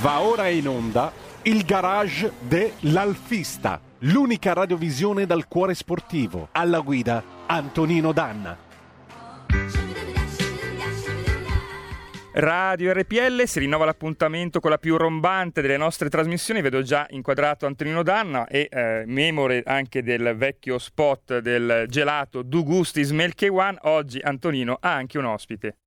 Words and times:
Va 0.00 0.22
ora 0.22 0.48
in 0.48 0.66
onda 0.66 1.12
il 1.42 1.62
garage 1.62 2.32
dell'Alfista, 2.40 3.78
l'unica 3.98 4.54
radiovisione 4.54 5.26
dal 5.26 5.46
cuore 5.46 5.74
sportivo. 5.74 6.48
Alla 6.52 6.80
guida 6.80 7.22
Antonino 7.44 8.10
Danna. 8.12 8.56
Radio 12.32 12.92
RPL 12.94 13.42
si 13.44 13.58
rinnova 13.58 13.84
l'appuntamento 13.84 14.60
con 14.60 14.70
la 14.70 14.78
più 14.78 14.96
rombante 14.96 15.60
delle 15.60 15.76
nostre 15.76 16.08
trasmissioni. 16.08 16.62
Vedo 16.62 16.80
già 16.80 17.06
inquadrato 17.10 17.66
Antonino 17.66 18.02
Danna 18.02 18.46
e 18.46 18.68
eh, 18.70 19.02
memore 19.04 19.62
anche 19.66 20.02
del 20.02 20.34
vecchio 20.34 20.78
spot 20.78 21.40
del 21.40 21.84
gelato 21.88 22.40
Du 22.40 22.64
Gustis 22.64 23.10
One. 23.10 23.76
Oggi 23.82 24.18
Antonino 24.20 24.78
ha 24.80 24.94
anche 24.94 25.18
un 25.18 25.26
ospite. 25.26 25.79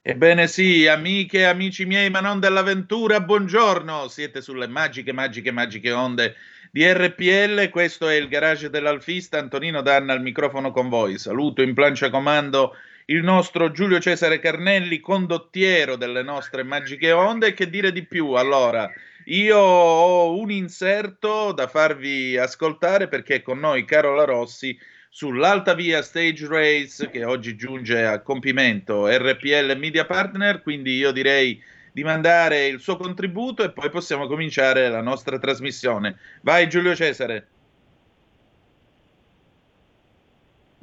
Ebbene 0.00 0.46
sì, 0.46 0.86
amiche 0.86 1.38
e 1.38 1.44
amici 1.44 1.84
miei, 1.84 2.08
ma 2.08 2.20
non 2.20 2.38
dell'avventura, 2.38 3.20
buongiorno! 3.20 4.06
Siete 4.08 4.40
sulle 4.40 4.68
magiche, 4.68 5.12
magiche, 5.12 5.50
magiche 5.50 5.90
onde 5.90 6.36
di 6.70 6.86
RPL, 6.86 7.68
questo 7.68 8.08
è 8.08 8.14
il 8.14 8.28
garage 8.28 8.70
dell'Alfista, 8.70 9.38
Antonino 9.38 9.82
Danna 9.82 10.12
al 10.12 10.22
microfono 10.22 10.70
con 10.70 10.88
voi. 10.88 11.18
Saluto 11.18 11.62
in 11.62 11.74
plancia 11.74 12.10
comando 12.10 12.76
il 13.06 13.24
nostro 13.24 13.72
Giulio 13.72 13.98
Cesare 13.98 14.38
Carnelli, 14.38 15.00
condottiero 15.00 15.96
delle 15.96 16.22
nostre 16.22 16.62
magiche 16.62 17.10
onde. 17.10 17.52
Che 17.52 17.68
dire 17.68 17.90
di 17.90 18.06
più? 18.06 18.32
Allora, 18.32 18.88
io 19.24 19.58
ho 19.58 20.38
un 20.38 20.50
inserto 20.52 21.52
da 21.52 21.66
farvi 21.66 22.36
ascoltare 22.36 23.08
perché 23.08 23.42
con 23.42 23.58
noi 23.58 23.84
Carola 23.84 24.24
Rossi 24.24 24.78
sull'Alta 25.08 25.74
Via 25.74 26.02
Stage 26.02 26.46
Race 26.46 27.08
che 27.10 27.24
oggi 27.24 27.56
giunge 27.56 28.04
a 28.04 28.20
compimento 28.20 29.06
RPL 29.08 29.76
Media 29.76 30.04
Partner, 30.04 30.62
quindi 30.62 30.96
io 30.96 31.12
direi 31.12 31.60
di 31.92 32.04
mandare 32.04 32.66
il 32.66 32.80
suo 32.80 32.96
contributo 32.96 33.64
e 33.64 33.72
poi 33.72 33.90
possiamo 33.90 34.26
cominciare 34.26 34.88
la 34.88 35.02
nostra 35.02 35.38
trasmissione. 35.38 36.16
Vai 36.42 36.68
Giulio 36.68 36.94
Cesare. 36.94 37.48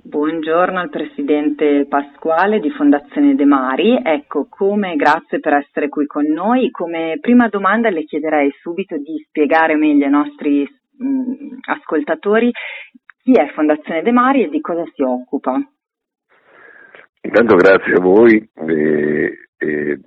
Buongiorno 0.07 0.79
al 0.79 0.89
Presidente 0.89 1.87
Pasquale 1.87 2.59
di 2.59 2.69
Fondazione 2.69 3.33
De 3.33 3.45
Mari. 3.45 3.99
Ecco, 4.03 4.45
come 4.47 4.95
grazie 4.95 5.39
per 5.39 5.53
essere 5.53 5.89
qui 5.89 6.05
con 6.05 6.25
noi. 6.25 6.69
Come 6.69 7.17
prima 7.19 7.47
domanda 7.47 7.89
le 7.89 8.05
chiederei 8.05 8.51
subito 8.61 8.97
di 8.97 9.23
spiegare 9.27 9.75
meglio 9.75 10.05
ai 10.05 10.11
nostri 10.11 10.61
mh, 10.61 11.57
ascoltatori 11.71 12.51
chi 13.25 13.33
è 13.33 13.51
Fondazione 13.55 14.03
De 14.03 14.11
Mari 14.11 14.43
e 14.43 14.49
di 14.49 14.61
cosa 14.61 14.83
si 14.93 15.01
occupa? 15.01 15.59
Intanto 17.21 17.55
grazie 17.55 17.93
a 17.95 17.99
voi 17.99 18.37
e, 18.53 19.49
e 19.57 19.99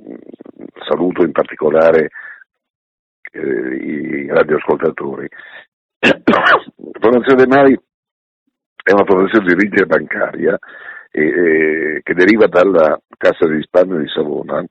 saluto 0.86 1.24
in 1.24 1.32
particolare 1.32 2.10
eh, 3.32 3.74
i 3.74 4.26
radioascoltatori. 4.28 5.28
Fondazione 7.00 7.42
De 7.42 7.46
Mari 7.48 7.80
è 8.84 8.92
una 8.92 9.04
fondazione 9.04 9.46
di 9.46 9.52
origine 9.52 9.86
bancaria 9.86 10.56
e, 11.10 11.20
e, 11.20 12.00
che 12.04 12.14
deriva 12.14 12.46
dalla 12.46 13.00
Cassa 13.16 13.48
di 13.48 13.56
risparmio 13.56 13.98
di 13.98 14.08
Savona 14.10 14.64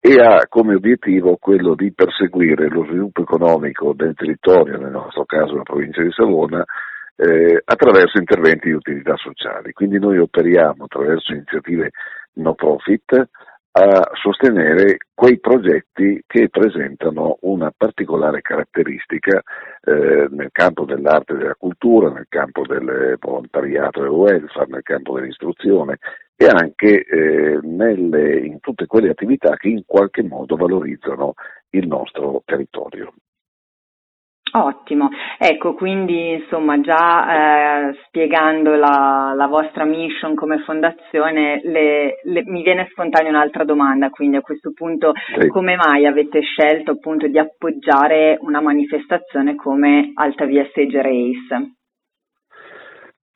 e 0.00 0.14
ha 0.20 0.48
come 0.48 0.74
obiettivo 0.74 1.36
quello 1.36 1.76
di 1.76 1.92
perseguire 1.92 2.68
lo 2.68 2.84
sviluppo 2.86 3.22
economico 3.22 3.92
del 3.94 4.16
territorio, 4.16 4.78
nel 4.78 4.90
nostro 4.90 5.24
caso 5.24 5.54
la 5.54 5.62
provincia 5.62 6.02
di 6.02 6.10
Savona, 6.10 6.64
eh, 7.16 7.62
attraverso 7.64 8.18
interventi 8.18 8.68
di 8.68 8.74
utilità 8.74 9.16
sociali. 9.16 9.72
Quindi 9.72 9.98
noi 9.98 10.18
operiamo 10.18 10.84
attraverso 10.84 11.32
iniziative 11.32 11.90
no 12.34 12.54
profit 12.54 13.28
a 13.76 14.08
sostenere 14.12 14.98
quei 15.12 15.40
progetti 15.40 16.22
che 16.28 16.48
presentano 16.48 17.38
una 17.40 17.72
particolare 17.76 18.40
caratteristica 18.40 19.42
eh, 19.82 20.28
nel 20.30 20.50
campo 20.52 20.84
dell'arte 20.84 21.32
e 21.32 21.36
della 21.38 21.56
cultura, 21.56 22.10
nel 22.10 22.26
campo 22.28 22.64
del 22.66 23.16
volontariato 23.18 24.04
e 24.04 24.08
welfare, 24.08 24.66
nel 24.68 24.82
campo 24.82 25.18
dell'istruzione 25.18 25.98
e 26.36 26.46
anche 26.46 27.04
eh, 27.04 27.58
nelle, 27.62 28.38
in 28.38 28.60
tutte 28.60 28.86
quelle 28.86 29.10
attività 29.10 29.56
che 29.56 29.68
in 29.68 29.82
qualche 29.84 30.22
modo 30.22 30.54
valorizzano 30.54 31.34
il 31.70 31.88
nostro 31.88 32.42
territorio. 32.44 33.12
Ottimo, 34.56 35.08
ecco 35.36 35.74
quindi 35.74 36.34
insomma 36.34 36.80
già 36.80 37.88
eh, 37.88 37.98
spiegando 38.06 38.76
la, 38.76 39.32
la, 39.34 39.48
vostra 39.48 39.84
mission 39.84 40.36
come 40.36 40.62
fondazione 40.62 41.60
le, 41.64 42.20
le, 42.22 42.44
mi 42.44 42.62
viene 42.62 42.86
spontanea 42.92 43.30
un'altra 43.30 43.64
domanda, 43.64 44.10
quindi 44.10 44.36
a 44.36 44.42
questo 44.42 44.70
punto 44.72 45.12
sì. 45.40 45.48
come 45.48 45.74
mai 45.74 46.06
avete 46.06 46.40
scelto 46.42 46.92
appunto 46.92 47.26
di 47.26 47.36
appoggiare 47.36 48.38
una 48.42 48.60
manifestazione 48.60 49.56
come 49.56 50.12
Altavia 50.14 50.64
Stage 50.70 51.02
Race? 51.02 51.74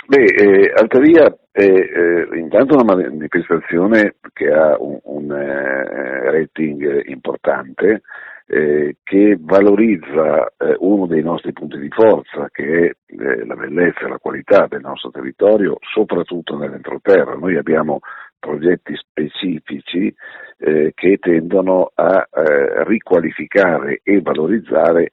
Beh, 0.07 0.23
eh, 0.23 0.73
Altavia 0.73 1.37
è 1.51 1.65
eh, 1.65 2.39
intanto 2.39 2.77
una 2.77 2.95
manifestazione 2.95 4.15
che 4.33 4.53
ha 4.53 4.77
un, 4.79 5.01
un 5.03 5.33
eh, 5.33 6.31
rating 6.31 7.09
importante, 7.09 8.03
eh, 8.51 8.97
che 9.03 9.37
valorizza 9.39 10.47
eh, 10.57 10.75
uno 10.79 11.07
dei 11.07 11.23
nostri 11.23 11.53
punti 11.53 11.79
di 11.79 11.91
forza, 11.91 12.49
che 12.51 12.65
è 12.65 13.15
eh, 13.15 13.45
la 13.45 13.55
bellezza 13.55 14.07
e 14.07 14.09
la 14.09 14.19
qualità 14.19 14.67
del 14.67 14.81
nostro 14.81 15.11
territorio, 15.11 15.77
soprattutto 15.81 16.57
nell'entroterra. 16.57 17.35
Noi 17.35 17.57
abbiamo 17.57 18.01
progetti 18.39 18.95
specifici 18.97 20.15
eh, 20.61 20.93
che 20.95 21.19
tendono 21.19 21.91
a 21.95 22.27
eh, 22.33 22.85
riqualificare 22.85 24.01
e 24.03 24.21
valorizzare 24.23 25.11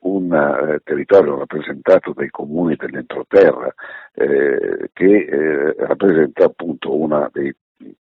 un 0.00 0.78
territorio 0.84 1.38
rappresentato 1.38 2.12
dai 2.12 2.28
comuni 2.28 2.76
dell'entroterra, 2.76 3.72
che 4.12 5.74
rappresenta 5.78 6.44
appunto 6.44 6.94
uno 6.94 7.30
dei 7.32 7.50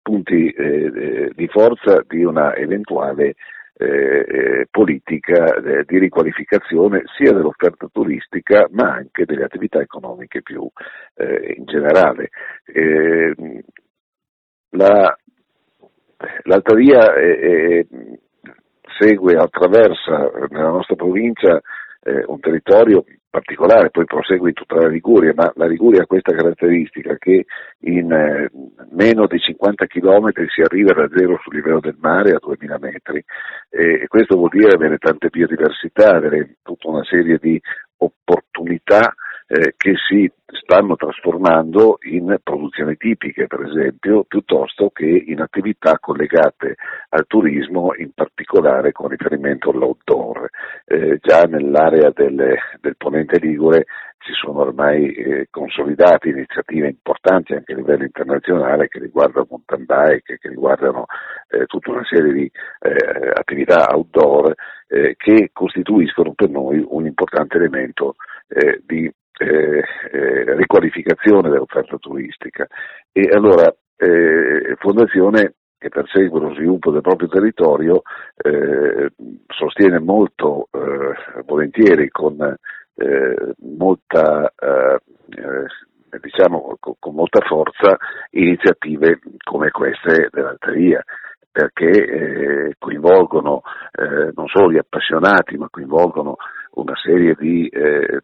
punti 0.01 0.51
di 1.35 1.47
forza 1.49 2.03
di 2.07 2.23
una 2.23 2.55
eventuale 2.55 3.35
eh, 3.73 3.85
eh, 3.85 4.67
politica 4.69 5.55
eh, 5.55 5.83
di 5.85 5.97
riqualificazione 5.97 7.03
sia 7.17 7.31
dell'offerta 7.31 7.87
turistica 7.91 8.67
ma 8.71 8.91
anche 8.93 9.25
delle 9.25 9.43
attività 9.43 9.79
economiche 9.79 10.41
più 10.41 10.69
eh, 11.15 11.55
in 11.57 11.65
generale. 11.65 12.29
Eh, 12.65 13.33
la, 14.71 15.17
l'Alta 16.43 16.75
Via 16.75 17.13
segue, 18.99 19.35
attraversa 19.35 20.31
nella 20.49 20.69
nostra 20.69 20.95
provincia 20.95 21.59
un 22.03 22.39
territorio 22.39 23.03
particolare, 23.31 23.89
poi 23.89 24.05
prosegue 24.05 24.49
in 24.49 24.53
tutta 24.53 24.75
la 24.75 24.89
Liguria, 24.89 25.33
ma 25.33 25.51
la 25.55 25.65
Liguria 25.65 26.03
ha 26.03 26.05
questa 26.05 26.35
caratteristica 26.35 27.15
che 27.17 27.45
in 27.79 28.11
eh, 28.11 28.51
meno 28.91 29.25
di 29.25 29.39
50 29.39 29.87
km 29.87 30.29
si 30.53 30.61
arriva 30.61 30.93
da 30.93 31.07
zero 31.15 31.39
sul 31.41 31.55
livello 31.55 31.79
del 31.79 31.97
mare 31.99 32.33
a 32.33 32.39
2000 32.39 32.77
metri. 32.79 33.23
E 33.69 34.05
questo 34.07 34.35
vuol 34.35 34.49
dire 34.49 34.75
avere 34.75 34.97
tante 34.97 35.29
biodiversità, 35.29 36.13
avere 36.13 36.57
tutta 36.61 36.89
una 36.89 37.03
serie 37.05 37.37
di 37.41 37.59
opportunità 37.97 39.13
eh, 39.51 39.73
che 39.75 39.95
si 40.07 40.31
stanno 40.63 40.95
trasformando 40.95 41.97
in 42.03 42.37
produzioni 42.41 42.95
tipiche, 42.95 43.47
per 43.47 43.61
esempio, 43.63 44.23
piuttosto 44.23 44.91
che 44.91 45.05
in 45.05 45.41
attività 45.41 45.97
collegate 45.99 46.75
al 47.09 47.25
turismo, 47.27 47.93
in 47.97 48.11
particolare 48.13 48.93
con 48.93 49.09
riferimento 49.09 49.71
all'outdoor. 49.71 50.49
Eh, 50.85 51.17
già 51.21 51.43
nell'area 51.43 52.11
del, 52.15 52.55
del 52.79 52.95
Ponente 52.95 53.39
Ligure 53.39 53.85
si 54.19 54.31
sono 54.33 54.59
ormai 54.61 55.11
eh, 55.13 55.47
consolidate 55.49 56.29
iniziative 56.29 56.87
importanti 56.87 57.53
anche 57.53 57.73
a 57.73 57.75
livello 57.75 58.03
internazionale 58.03 58.87
che 58.87 58.99
riguardano 58.99 59.47
mountain 59.49 59.83
bike, 59.85 60.37
che 60.39 60.47
riguardano 60.47 61.05
eh, 61.49 61.65
tutta 61.65 61.91
una 61.91 62.05
serie 62.05 62.31
di 62.31 62.51
eh, 62.79 63.31
attività 63.33 63.87
outdoor 63.93 64.53
eh, 64.87 65.15
che 65.17 65.49
costituiscono 65.51 66.33
per 66.33 66.49
noi 66.49 66.85
un 66.87 67.05
importante 67.05 67.57
elemento 67.57 68.15
eh, 68.47 68.81
di 68.85 69.11
eh, 69.41 69.83
eh, 70.11 70.55
riqualificazione 70.55 71.49
dell'offerta 71.49 71.97
turistica. 71.97 72.67
E 73.11 73.27
allora 73.33 73.73
eh, 73.97 74.75
Fondazione 74.77 75.55
che 75.79 75.89
persegue 75.89 76.39
lo 76.39 76.53
sviluppo 76.53 76.91
del 76.91 77.01
proprio 77.01 77.27
territorio 77.27 78.03
eh, 78.37 79.09
sostiene 79.47 79.99
molto 79.99 80.67
eh, 80.71 81.41
volentieri 81.43 82.09
con 82.09 82.37
molta 83.77 84.53
diciamo 86.21 86.77
con, 86.79 87.15
molta 87.15 87.39
forza 87.47 87.97
iniziative 88.31 89.19
come 89.43 89.71
queste 89.71 90.27
dell'Alteria 90.29 91.01
perché 91.51 92.75
coinvolgono 92.77 93.63
non 94.35 94.47
solo 94.49 94.71
gli 94.71 94.77
appassionati, 94.77 95.57
ma 95.57 95.67
coinvolgono 95.71 96.35
una 96.73 96.95
serie 96.95 97.35
di 97.37 97.67
eh, 97.67 98.21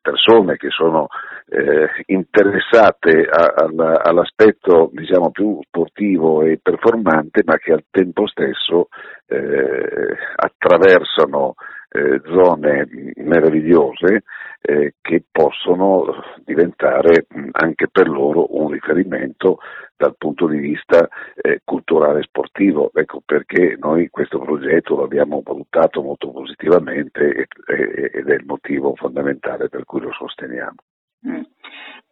persone 0.00 0.56
che 0.56 0.68
sono 0.70 1.08
eh, 1.48 1.88
interessate 2.06 3.26
a, 3.30 3.54
a, 3.54 3.92
all'aspetto 4.02 4.90
diciamo, 4.92 5.30
più 5.30 5.60
sportivo 5.66 6.42
e 6.42 6.58
performante, 6.62 7.42
ma 7.44 7.56
che 7.58 7.72
al 7.72 7.84
tempo 7.90 8.26
stesso 8.26 8.88
eh, 9.26 10.16
attraversano 10.36 11.54
eh, 11.96 12.20
zone 12.24 12.88
meravigliose 13.14 14.24
eh, 14.60 14.94
che 15.00 15.22
possono 15.30 16.12
diventare 16.44 17.26
mh, 17.28 17.50
anche 17.52 17.86
per 17.88 18.08
loro 18.08 18.56
un 18.60 18.70
riferimento 18.72 19.58
dal 19.96 20.16
punto 20.18 20.48
di 20.48 20.58
vista 20.58 21.08
eh, 21.36 21.60
culturale 21.62 22.18
e 22.18 22.24
sportivo. 22.24 22.90
Ecco 22.92 23.22
perché 23.24 23.76
noi 23.78 24.08
questo 24.08 24.40
progetto 24.40 24.96
lo 24.96 25.04
abbiamo 25.04 25.40
valutato 25.44 26.02
molto 26.02 26.32
positivamente 26.32 27.46
ed 27.66 28.28
è 28.28 28.34
il 28.34 28.44
motivo 28.44 28.96
fondamentale 28.96 29.68
per 29.68 29.84
cui 29.84 30.00
lo 30.00 30.12
sosteniamo. 30.12 30.74
Mm. 31.28 31.42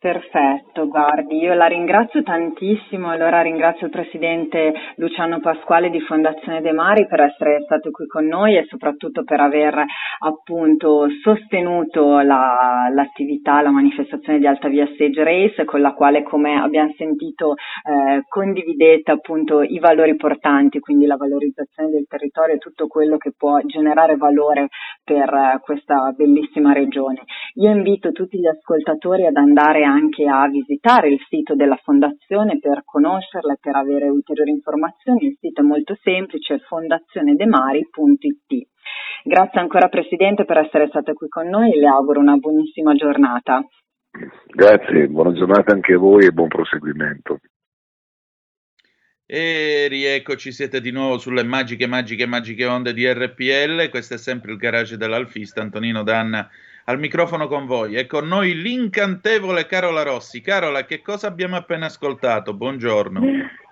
Perfetto, 0.03 0.89
guardi, 0.89 1.39
io 1.39 1.55
la 1.55 1.67
ringrazio 1.67 2.25
tantissimo, 2.25 3.11
allora 3.11 3.41
ringrazio 3.41 3.87
il 3.87 3.93
Presidente 3.93 4.73
Luciano 4.97 5.39
Pasquale 5.39 5.91
di 5.91 6.01
Fondazione 6.01 6.61
De 6.61 6.73
Mari 6.73 7.07
per 7.07 7.21
essere 7.21 7.61
stato 7.63 7.93
qui 7.93 8.09
con 8.09 8.27
noi 8.27 8.57
e 8.57 8.65
soprattutto 8.69 9.23
per 9.23 9.39
aver 9.39 9.85
appunto 10.19 11.07
sostenuto 11.23 12.19
la, 12.19 12.89
l'attività, 12.93 13.63
la 13.63 13.71
manifestazione 13.71 14.41
di 14.41 14.47
Alta 14.49 14.67
Via 14.67 14.89
Stage 14.93 15.23
Race 15.23 15.65
con 15.65 15.81
la 15.81 15.93
quale 15.93 16.25
come 16.25 16.61
abbiamo 16.61 16.93
sentito 16.97 17.53
eh, 17.53 18.23
condividete 18.29 19.13
appunto 19.13 19.63
i 19.63 19.79
valori 19.79 20.17
portanti, 20.17 20.81
quindi 20.81 21.07
la 21.07 21.15
valorizzazione 21.15 21.91
del 21.91 22.07
territorio 22.09 22.57
e 22.57 22.59
tutto 22.59 22.89
quello 22.89 23.19
che 23.19 23.35
può 23.39 23.61
generare 23.67 24.17
valore 24.17 24.67
per 25.05 25.33
eh, 25.33 25.61
questa 25.63 26.13
bellissima 26.17 26.73
regione. 26.73 27.23
Io 27.55 27.71
invito 27.71 28.11
tutti 28.11 28.37
gli 28.41 28.49
ascoltatori 28.49 29.27
ad 29.27 29.37
andare 29.37 29.91
anche 29.93 30.27
a 30.27 30.49
visitare 30.49 31.09
il 31.09 31.21
sito 31.29 31.55
della 31.55 31.79
fondazione 31.83 32.59
per 32.59 32.83
conoscerla 32.85 33.53
e 33.53 33.59
per 33.61 33.77
avere 33.77 34.09
ulteriori 34.09 34.51
informazioni. 34.51 35.27
Il 35.27 35.37
sito 35.39 35.61
è 35.61 35.65
molto 35.65 35.97
semplice, 36.03 36.59
fondazionedemari.it. 36.59 38.69
Grazie 39.25 39.61
ancora 39.61 39.89
Presidente 39.89 40.45
per 40.45 40.59
essere 40.59 40.89
stata 40.89 41.13
qui 41.13 41.29
con 41.29 41.49
noi 41.49 41.73
e 41.73 41.79
le 41.79 41.87
auguro 41.87 42.21
una 42.21 42.37
buonissima 42.37 42.95
giornata. 42.95 43.65
Grazie, 44.47 45.09
buona 45.09 45.33
giornata 45.33 45.73
anche 45.73 45.95
a 45.95 45.99
voi 45.99 46.27
e 46.27 46.33
buon 46.33 46.49
proseguimento. 46.49 47.39
E 49.25 49.87
rieccoci, 49.89 50.53
siete 50.53 50.81
di 50.81 50.91
nuovo 50.91 51.19
sulle 51.19 51.45
magiche, 51.45 51.87
magiche, 51.87 52.27
magiche 52.27 52.67
onde 52.67 52.93
di 52.93 53.07
RPL. 53.07 53.89
Questo 53.89 54.15
è 54.15 54.19
sempre 54.19 54.53
il 54.53 54.59
garage 54.59 54.97
dell'Alfista, 54.97 55.63
Antonino 55.63 56.03
Danna 56.03 56.51
al 56.85 56.99
microfono 56.99 57.47
con 57.49 57.67
voi. 57.67 57.97
È 57.97 58.07
con 58.07 58.27
noi 58.27 58.55
l'incantevole 58.55 59.67
Carola 59.67 60.03
Rossi. 60.03 60.41
Carola, 60.41 60.85
che 60.85 61.03
cosa 61.03 61.27
abbiamo 61.27 61.57
appena 61.57 61.87
ascoltato? 61.87 62.55
Buongiorno. 62.55 63.21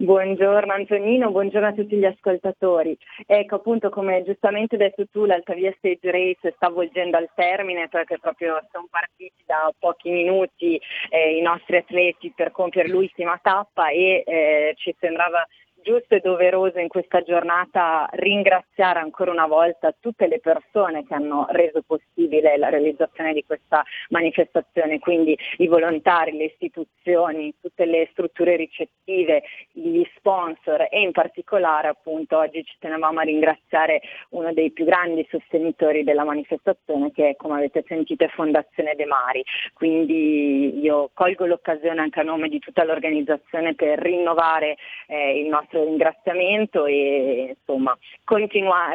Buongiorno 0.00 0.72
Antonino, 0.72 1.30
buongiorno 1.30 1.68
a 1.68 1.72
tutti 1.74 1.94
gli 1.96 2.06
ascoltatori. 2.06 2.96
Ecco 3.26 3.56
appunto 3.56 3.90
come 3.90 4.24
giustamente 4.24 4.78
detto 4.78 5.04
tu 5.12 5.26
l'Altavia 5.26 5.74
Stage 5.76 6.10
Race 6.10 6.54
sta 6.56 6.70
volgendo 6.70 7.18
al 7.18 7.28
termine 7.34 7.86
perché 7.88 8.18
proprio 8.18 8.66
sono 8.72 8.86
partiti 8.90 9.42
da 9.44 9.70
pochi 9.78 10.08
minuti 10.08 10.80
eh, 11.10 11.36
i 11.36 11.42
nostri 11.42 11.76
atleti 11.76 12.32
per 12.34 12.50
compiere 12.50 12.88
l'ultima 12.88 13.38
tappa 13.42 13.90
e 13.90 14.24
eh, 14.26 14.72
ci 14.78 14.96
sembrava 14.98 15.46
giusto 15.82 16.14
e 16.14 16.20
doveroso 16.20 16.78
in 16.78 16.88
questa 16.88 17.22
giornata 17.22 18.08
ringraziare 18.12 18.98
ancora 18.98 19.30
una 19.30 19.46
volta 19.46 19.94
tutte 19.98 20.26
le 20.26 20.40
persone 20.40 21.04
che 21.04 21.14
hanno 21.14 21.46
reso 21.50 21.82
possibile 21.82 22.56
la 22.56 22.68
realizzazione 22.68 23.32
di 23.32 23.44
questa 23.44 23.82
manifestazione, 24.10 24.98
quindi 24.98 25.36
i 25.58 25.66
volontari, 25.66 26.36
le 26.36 26.44
istituzioni, 26.44 27.54
tutte 27.60 27.84
le 27.84 28.08
strutture 28.12 28.56
ricettive, 28.56 29.42
gli 29.72 30.06
sponsor 30.30 30.86
e 30.88 31.00
in 31.00 31.10
particolare 31.10 31.88
appunto 31.88 32.38
oggi 32.38 32.64
ci 32.64 32.76
tenevamo 32.78 33.18
a 33.18 33.24
ringraziare 33.24 34.00
uno 34.30 34.52
dei 34.52 34.70
più 34.70 34.84
grandi 34.84 35.26
sostenitori 35.28 36.04
della 36.04 36.22
manifestazione 36.22 37.10
che 37.10 37.34
come 37.36 37.56
avete 37.56 37.84
sentito 37.88 38.24
è 38.24 38.28
Fondazione 38.28 38.94
De 38.94 39.06
Mari. 39.06 39.42
Quindi 39.72 40.78
io 40.78 41.10
colgo 41.14 41.46
l'occasione 41.46 42.00
anche 42.00 42.20
a 42.20 42.22
nome 42.22 42.48
di 42.48 42.60
tutta 42.60 42.84
l'organizzazione 42.84 43.74
per 43.74 43.98
rinnovare 43.98 44.76
eh, 45.08 45.40
il 45.40 45.48
nostro 45.48 45.82
ringraziamento 45.82 46.86
e 46.86 47.56
insomma 47.58 47.96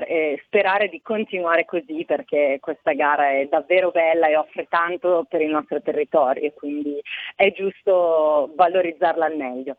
eh, 0.07 0.41
sperare 0.45 0.87
di 0.87 1.01
continuare 1.01 1.65
così 1.65 2.05
perché 2.05 2.59
questa 2.61 2.93
gara 2.93 3.31
è 3.31 3.47
davvero 3.47 3.91
bella 3.91 4.27
e 4.27 4.37
offre 4.37 4.67
tanto 4.69 5.25
per 5.27 5.41
il 5.41 5.49
nostro 5.49 5.81
territorio 5.81 6.43
e 6.43 6.53
quindi 6.53 7.01
è 7.35 7.51
giusto 7.51 8.51
valorizzarla 8.55 9.25
al 9.25 9.35
meglio. 9.35 9.75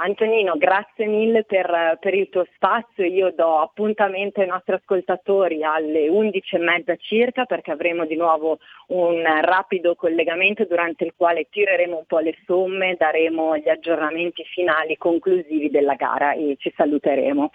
Antonino, 0.00 0.56
grazie 0.56 1.06
mille 1.06 1.42
per, 1.42 1.98
per, 2.00 2.14
il 2.14 2.28
tuo 2.28 2.46
spazio. 2.54 3.04
Io 3.04 3.32
do 3.32 3.58
appuntamento 3.58 4.40
ai 4.40 4.46
nostri 4.46 4.74
ascoltatori 4.74 5.64
alle 5.64 6.08
11.30 6.08 6.96
circa 7.00 7.46
perché 7.46 7.72
avremo 7.72 8.04
di 8.04 8.14
nuovo 8.14 8.58
un 8.88 9.24
rapido 9.40 9.96
collegamento 9.96 10.64
durante 10.66 11.04
il 11.04 11.14
quale 11.16 11.48
tireremo 11.50 11.96
un 11.96 12.04
po' 12.06 12.20
le 12.20 12.36
somme, 12.46 12.94
daremo 12.96 13.56
gli 13.56 13.68
aggiornamenti 13.68 14.44
finali 14.44 14.96
conclusivi 14.96 15.68
della 15.68 15.94
gara 15.94 16.32
e 16.32 16.54
ci 16.60 16.72
saluteremo. 16.76 17.50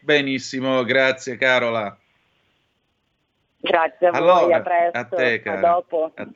Benissimo, 0.00 0.84
grazie 0.84 1.38
Carola. 1.38 1.96
Grazie 3.56 4.06
a 4.06 4.10
allora, 4.10 4.40
voi, 4.40 4.52
a 4.52 4.60
presto, 4.60 4.98
a, 4.98 5.04
te, 5.04 5.42
a 5.44 5.56
dopo. 5.56 6.12
A, 6.14 6.28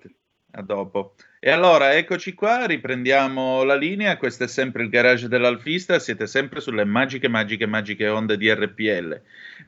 a 0.55 0.63
dopo. 0.63 1.15
E 1.41 1.51
allora 1.51 1.95
eccoci 1.95 2.35
qua, 2.35 2.67
riprendiamo 2.67 3.65
la 3.65 3.75
linea. 3.75 4.17
Questo 4.17 4.45
è 4.45 4.49
sempre 4.49 4.85
il 4.85 4.89
garage 4.89 5.29
dell'Alfista. 5.29 5.99
Siete 5.99 6.27
sempre 6.27 6.61
sulle 6.61 6.85
magiche, 6.85 7.29
magiche, 7.29 7.67
magiche 7.67 8.09
onde 8.09 8.37
di 8.37 8.53
RPL 8.53 9.21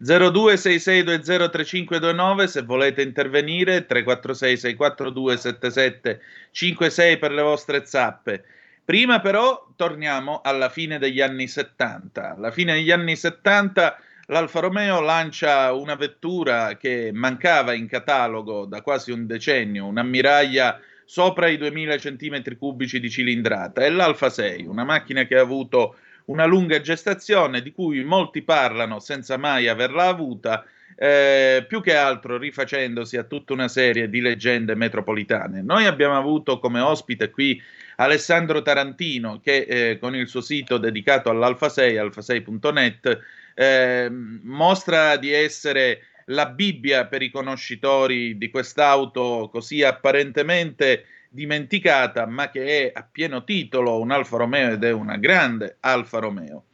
0266203529. 0.03 2.45
Se 2.45 2.63
volete 2.63 3.03
intervenire, 3.03 3.85
346 3.85 4.57
642 4.57 5.37
7756 5.37 7.19
per 7.19 7.33
le 7.33 7.43
vostre 7.43 7.85
zappe. 7.85 8.45
Prima, 8.85 9.21
però, 9.21 9.67
torniamo 9.75 10.41
alla 10.43 10.69
fine 10.69 10.99
degli 10.99 11.21
anni 11.21 11.49
70. 11.49 12.37
Alla 12.37 12.53
fine 12.53 12.75
degli 12.75 12.93
anni 12.93 13.17
70 13.17 13.99
l'Alfa 14.27 14.61
Romeo 14.61 15.01
lancia 15.01 15.73
una 15.73 15.95
vettura 15.95 16.77
che 16.77 17.11
mancava 17.13 17.73
in 17.73 17.87
catalogo 17.87 18.65
da 18.65 18.83
quasi 18.83 19.13
un 19.13 19.27
decennio, 19.27 19.87
un'ammiraglia 19.87 20.81
sopra 21.05 21.49
i 21.49 21.57
2000 21.57 21.97
cm 21.97 22.57
cubici 22.59 22.99
di 22.99 23.11
cilindrata. 23.11 23.83
È 23.83 23.91
l'Alfa 23.91 24.29
6, 24.29 24.67
una 24.67 24.85
macchina 24.85 25.25
che 25.25 25.37
ha 25.37 25.43
avuto 25.43 25.97
una 26.27 26.45
lunga 26.45 26.81
gestazione 26.81 27.63
di 27.63 27.71
cui 27.71 28.03
molti 28.03 28.43
parlano 28.43 28.99
senza 28.99 29.37
mai 29.37 29.69
averla 29.69 30.07
avuta, 30.07 30.65
eh, 30.97 31.65
più 31.69 31.81
che 31.81 31.95
altro 31.95 32.39
rifacendosi 32.39 33.17
a 33.17 33.25
tutta 33.25 33.53
una 33.53 33.69
serie 33.69 34.09
di 34.09 34.21
leggende 34.21 34.75
metropolitane. 34.75 35.63
Noi 35.63 35.87
abbiamo 35.87 36.17
avuto 36.17 36.59
come 36.59 36.81
ospite 36.81 37.31
qui 37.31 37.63
Alessandro 37.97 38.63
Tarantino 38.63 39.41
che 39.41 39.67
eh, 39.69 39.99
con 39.99 40.17
il 40.17 40.27
suo 40.27 40.41
sito 40.41 40.79
dedicato 40.79 41.31
all'Alfa 41.31 41.69
6, 41.69 41.95
alfa6.net, 41.97 43.21
eh, 43.59 44.09
mostra 44.11 45.17
di 45.17 45.33
essere 45.33 46.01
la 46.27 46.47
Bibbia 46.47 47.07
per 47.07 47.23
i 47.23 47.31
conoscitori 47.31 48.37
di 48.37 48.51
quest'auto 48.51 49.49
così 49.51 49.83
apparentemente 49.83 51.07
dimenticata, 51.31 52.27
ma 52.27 52.51
che 52.51 52.93
è 52.93 52.93
a 52.95 53.07
pieno 53.11 53.45
titolo 53.45 54.01
un 54.01 54.11
Alfa 54.11 54.37
Romeo 54.37 54.73
ed 54.73 54.85
è 54.85 54.93
una 54.93 55.17
grande 55.17 55.79
Alfa 55.81 56.19
Romeo. 56.19 56.65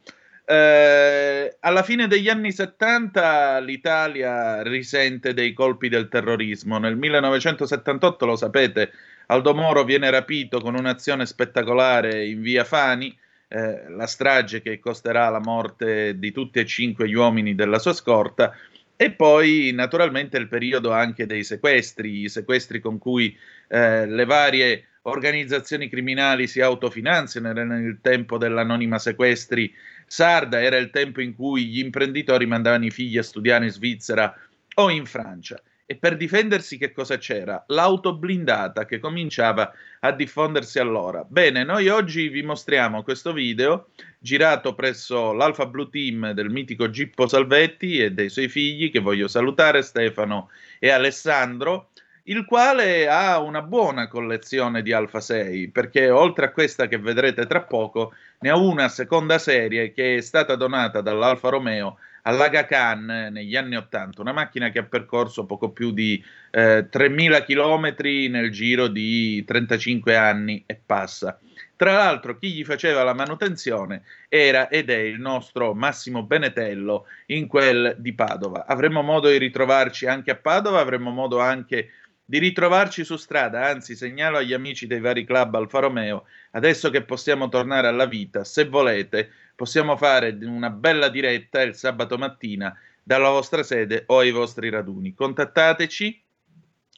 Eh, 0.45 1.55
alla 1.61 1.83
fine 1.83 2.07
degli 2.07 2.27
anni 2.27 2.51
70 2.51 3.59
l'Italia 3.59 4.61
risente 4.61 5.33
dei 5.33 5.53
colpi 5.53 5.87
del 5.87 6.09
terrorismo. 6.09 6.77
Nel 6.79 6.97
1978, 6.97 8.25
lo 8.25 8.35
sapete, 8.35 8.91
Aldo 9.27 9.53
Moro 9.53 9.85
viene 9.85 10.09
rapito 10.09 10.59
con 10.59 10.75
un'azione 10.75 11.25
spettacolare 11.25 12.25
in 12.25 12.41
via 12.41 12.65
Fani, 12.65 13.17
eh, 13.53 13.87
la 13.87 14.07
strage 14.07 14.63
che 14.63 14.79
costerà 14.79 15.29
la 15.29 15.39
morte 15.39 16.17
di 16.17 16.31
tutti 16.31 16.57
e 16.57 16.65
cinque 16.65 17.07
gli 17.07 17.13
uomini 17.13 17.53
della 17.53 17.77
sua 17.77 17.93
scorta. 17.93 18.57
E 18.95 19.11
poi 19.11 19.71
naturalmente 19.73 20.37
il 20.37 20.47
periodo 20.47 20.91
anche 20.91 21.27
dei 21.27 21.43
sequestri, 21.43 22.21
i 22.21 22.29
sequestri 22.29 22.79
con 22.79 22.97
cui 22.97 23.37
eh, 23.67 24.07
le 24.07 24.25
varie 24.25 24.85
organizzazioni 25.03 25.87
criminali 25.87 26.47
si 26.47 26.61
autofinanziano, 26.61 27.49
era 27.49 27.63
nel 27.63 27.99
tempo 28.01 28.39
dell'anonima 28.39 28.97
sequestri 28.97 29.71
sarda, 30.07 30.59
era 30.59 30.77
il 30.77 30.89
tempo 30.89 31.21
in 31.21 31.35
cui 31.35 31.65
gli 31.67 31.79
imprenditori 31.79 32.47
mandavano 32.47 32.85
i 32.85 32.91
figli 32.91 33.19
a 33.19 33.23
studiare 33.23 33.65
in 33.65 33.71
Svizzera 33.71 34.35
o 34.75 34.89
in 34.89 35.05
Francia. 35.05 35.61
E 35.93 35.97
per 35.97 36.17
difendersi 36.17 36.79
che 36.79 36.91
cosa 36.91 37.19
c'era? 37.19 37.65
L'auto 37.67 38.15
blindata 38.15 38.83
che 38.83 38.97
cominciava 38.97 39.71
a 39.99 40.11
diffondersi 40.11 40.79
allora. 40.79 41.23
Bene, 41.23 41.63
noi 41.63 41.87
oggi 41.87 42.29
vi 42.29 42.41
mostriamo 42.41 43.03
questo 43.03 43.31
video 43.31 43.89
girato 44.17 44.73
presso 44.73 45.33
l'Alfa 45.33 45.67
Blue 45.67 45.89
Team 45.91 46.31
del 46.31 46.49
mitico 46.49 46.89
Gippo 46.89 47.27
Salvetti 47.27 47.99
e 47.99 48.11
dei 48.11 48.29
suoi 48.29 48.49
figli, 48.49 48.89
che 48.89 49.01
voglio 49.01 49.27
salutare, 49.27 49.83
Stefano 49.83 50.49
e 50.79 50.89
Alessandro, 50.89 51.89
il 52.23 52.43
quale 52.45 53.07
ha 53.07 53.39
una 53.39 53.61
buona 53.61 54.07
collezione 54.07 54.81
di 54.81 54.93
Alfa 54.93 55.19
6, 55.19 55.69
perché 55.69 56.09
oltre 56.09 56.45
a 56.45 56.51
questa 56.51 56.87
che 56.87 56.97
vedrete 56.97 57.45
tra 57.45 57.61
poco, 57.61 58.15
ne 58.39 58.49
ha 58.49 58.57
una 58.57 58.89
seconda 58.89 59.37
serie 59.37 59.93
che 59.93 60.15
è 60.15 60.21
stata 60.21 60.55
donata 60.55 61.01
dall'Alfa 61.01 61.49
Romeo 61.49 61.99
all'Aga 62.23 62.65
Khan 62.65 63.29
negli 63.31 63.55
anni 63.55 63.75
80, 63.75 64.21
una 64.21 64.33
macchina 64.33 64.69
che 64.69 64.79
ha 64.79 64.83
percorso 64.83 65.45
poco 65.45 65.71
più 65.71 65.91
di 65.91 66.23
eh, 66.51 66.87
3.000 66.91 67.43
km 67.45 68.31
nel 68.31 68.51
giro 68.51 68.87
di 68.87 69.43
35 69.45 70.15
anni 70.15 70.63
e 70.65 70.79
passa. 70.83 71.39
Tra 71.75 71.93
l'altro, 71.93 72.37
chi 72.37 72.53
gli 72.53 72.63
faceva 72.63 73.03
la 73.03 73.13
manutenzione 73.13 74.03
era 74.29 74.69
ed 74.69 74.89
è 74.89 74.97
il 74.97 75.19
nostro 75.19 75.73
Massimo 75.73 76.23
Benetello 76.23 77.05
in 77.27 77.47
quel 77.47 77.95
di 77.97 78.13
Padova. 78.13 78.65
Avremo 78.65 79.01
modo 79.01 79.29
di 79.29 79.37
ritrovarci 79.37 80.05
anche 80.05 80.31
a 80.31 80.35
Padova, 80.35 80.79
avremo 80.79 81.09
modo 81.09 81.39
anche 81.39 81.89
di 82.25 82.37
ritrovarci 82.37 83.03
su 83.03 83.17
strada, 83.17 83.67
anzi 83.67 83.95
segnalo 83.95 84.37
agli 84.37 84.53
amici 84.53 84.87
dei 84.87 84.99
vari 84.99 85.25
club 85.25 85.55
Alfa 85.55 85.79
Romeo, 85.79 86.25
adesso 86.51 86.89
che 86.89 87.03
possiamo 87.03 87.49
tornare 87.49 87.87
alla 87.87 88.05
vita, 88.05 88.43
se 88.43 88.65
volete, 88.65 89.29
possiamo 89.55 89.97
fare 89.97 90.37
una 90.41 90.69
bella 90.69 91.09
diretta 91.09 91.61
il 91.61 91.75
sabato 91.75 92.17
mattina 92.17 92.75
dalla 93.03 93.29
vostra 93.29 93.63
sede 93.63 94.03
o 94.07 94.19
ai 94.19 94.31
vostri 94.31 94.69
raduni. 94.69 95.13
Contattateci, 95.13 96.23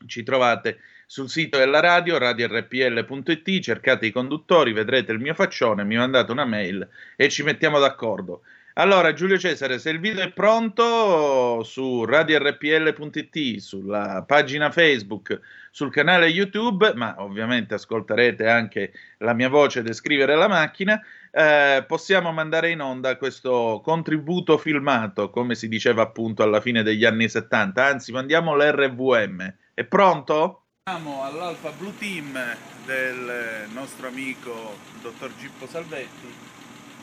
ci 0.05 0.23
trovate 0.23 0.79
sul 1.07 1.29
sito 1.29 1.57
della 1.57 1.79
radio, 1.79 2.17
radiorpl.it, 2.17 3.59
cercate 3.61 4.05
i 4.07 4.11
conduttori, 4.11 4.73
vedrete 4.73 5.11
il 5.11 5.19
mio 5.19 5.33
faccione, 5.33 5.83
mi 5.83 5.95
mandate 5.95 6.31
una 6.31 6.45
mail 6.45 6.87
e 7.15 7.29
ci 7.29 7.43
mettiamo 7.43 7.79
d'accordo. 7.79 8.41
Allora, 8.77 9.13
Giulio 9.13 9.37
Cesare, 9.37 9.79
se 9.79 9.89
il 9.89 10.01
video 10.01 10.25
è 10.25 10.33
pronto 10.33 11.63
su 11.63 12.03
radiorpl.it, 12.03 13.57
sulla 13.59 14.25
pagina 14.27 14.69
Facebook, 14.69 15.39
sul 15.71 15.89
canale 15.89 16.27
YouTube, 16.27 16.93
ma 16.93 17.15
ovviamente 17.19 17.75
ascolterete 17.75 18.49
anche 18.49 18.91
la 19.19 19.33
mia 19.33 19.47
voce 19.47 19.81
descrivere 19.81 20.35
la 20.35 20.49
macchina, 20.49 21.01
eh, 21.31 21.85
possiamo 21.87 22.33
mandare 22.33 22.69
in 22.71 22.81
onda 22.81 23.15
questo 23.15 23.79
contributo 23.81 24.57
filmato, 24.57 25.29
come 25.29 25.55
si 25.55 25.69
diceva 25.69 26.01
appunto 26.01 26.43
alla 26.43 26.59
fine 26.59 26.83
degli 26.83 27.05
anni 27.05 27.29
70, 27.29 27.81
anzi 27.81 28.11
mandiamo 28.11 28.57
l'RVM. 28.57 29.53
È 29.73 29.85
pronto? 29.85 30.63
Siamo 30.83 31.23
all'Alfa 31.23 31.71
Blue 31.71 31.93
Team 31.97 32.37
del 32.85 33.69
nostro 33.73 34.07
amico 34.07 34.75
dottor 35.01 35.33
Gippo 35.37 35.65
Salvetti. 35.65 36.54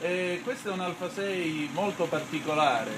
E 0.04 0.40
questo 0.42 0.71
è 0.71 0.73
un 0.73 0.80
Alfa 0.80 1.09
6 1.09 1.71
molto 1.73 2.06
particolare. 2.06 2.90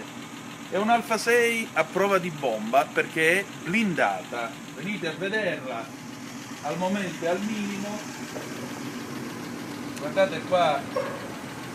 È 0.70 0.78
un 0.78 0.88
Alfa 0.88 1.18
6 1.18 1.68
a 1.74 1.84
prova 1.84 2.16
di 2.16 2.30
bomba 2.30 2.86
perché 2.90 3.40
è 3.40 3.44
blindata. 3.62 4.50
Venite 4.74 5.08
a 5.08 5.14
vederla. 5.16 5.86
Al 6.62 6.78
momento 6.78 7.28
al 7.28 7.40
minimo 7.40 7.98
guardate 9.98 10.40
qua 10.48 10.80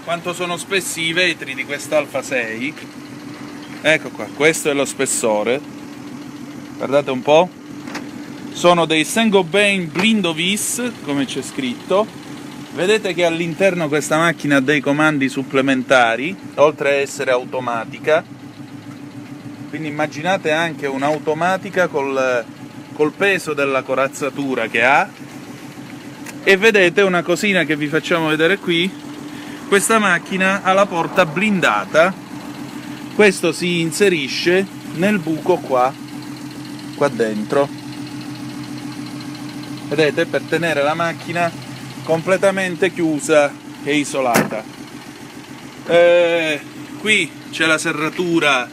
quanto 0.04 0.34
sono 0.34 0.56
spessi 0.58 1.02
i 1.02 1.14
vetri 1.14 1.56
di 1.56 1.66
quest'Alfa 1.66 2.22
6 2.22 2.76
ecco 3.82 4.10
qua, 4.10 4.28
questo 4.36 4.70
è 4.70 4.74
lo 4.74 4.86
spessore 4.86 5.60
guardate 6.78 7.10
un 7.10 7.22
po' 7.24 7.50
sono 8.52 8.86
dei 8.86 9.04
Saint-Gobain 9.04 9.92
Blindovis 9.92 10.92
come 11.04 11.26
c'è 11.26 11.42
scritto 11.42 12.06
vedete 12.74 13.14
che 13.14 13.26
all'interno 13.26 13.88
questa 13.88 14.18
macchina 14.18 14.58
ha 14.58 14.62
dei 14.62 14.80
comandi 14.80 15.30
supplementari 15.30 16.36
oltre 16.56 16.90
a 16.90 16.94
essere 16.94 17.32
automatica. 17.32 18.24
Quindi 19.70 19.88
immaginate 19.88 20.52
anche 20.52 20.88
un'automatica 20.88 21.88
col, 21.88 22.44
col 22.94 23.12
peso 23.14 23.54
della 23.54 23.84
corazzatura 23.84 24.68
che 24.68 24.84
ha. 24.84 25.10
E 26.44 26.58
vedete 26.58 27.02
una 27.02 27.22
cosina 27.22 27.64
che 27.64 27.76
vi 27.76 27.88
facciamo 27.88 28.30
vedere 28.30 28.58
qui? 28.58 28.92
Questa 29.68 30.00
macchina 30.00 30.64
ha 30.64 30.74
la 30.74 30.86
porta 30.86 31.26
blindata. 31.26 32.14
Questo 33.14 33.52
si 33.52 33.82
inserisce 33.82 34.66
nel 34.96 35.20
buco 35.20 35.58
qua 35.58 36.08
qua 37.00 37.08
dentro. 37.08 37.70
Vedete 39.88 40.26
per 40.26 40.42
tenere 40.42 40.84
la 40.84 40.94
macchina 40.94 41.50
completamente 42.10 42.92
chiusa 42.92 43.54
e 43.84 43.98
isolata. 43.98 44.64
Eh, 45.86 46.60
qui 47.00 47.30
c'è 47.52 47.68
la 47.68 47.78
serratura 47.78 48.68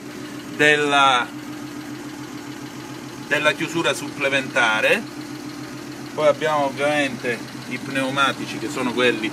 della, 0.56 1.26
della 3.28 3.52
chiusura 3.52 3.92
supplementare. 3.92 5.02
Poi 6.14 6.26
abbiamo 6.28 6.64
ovviamente 6.64 7.38
i 7.68 7.76
pneumatici 7.76 8.56
che 8.56 8.70
sono 8.70 8.94
quelli 8.94 9.30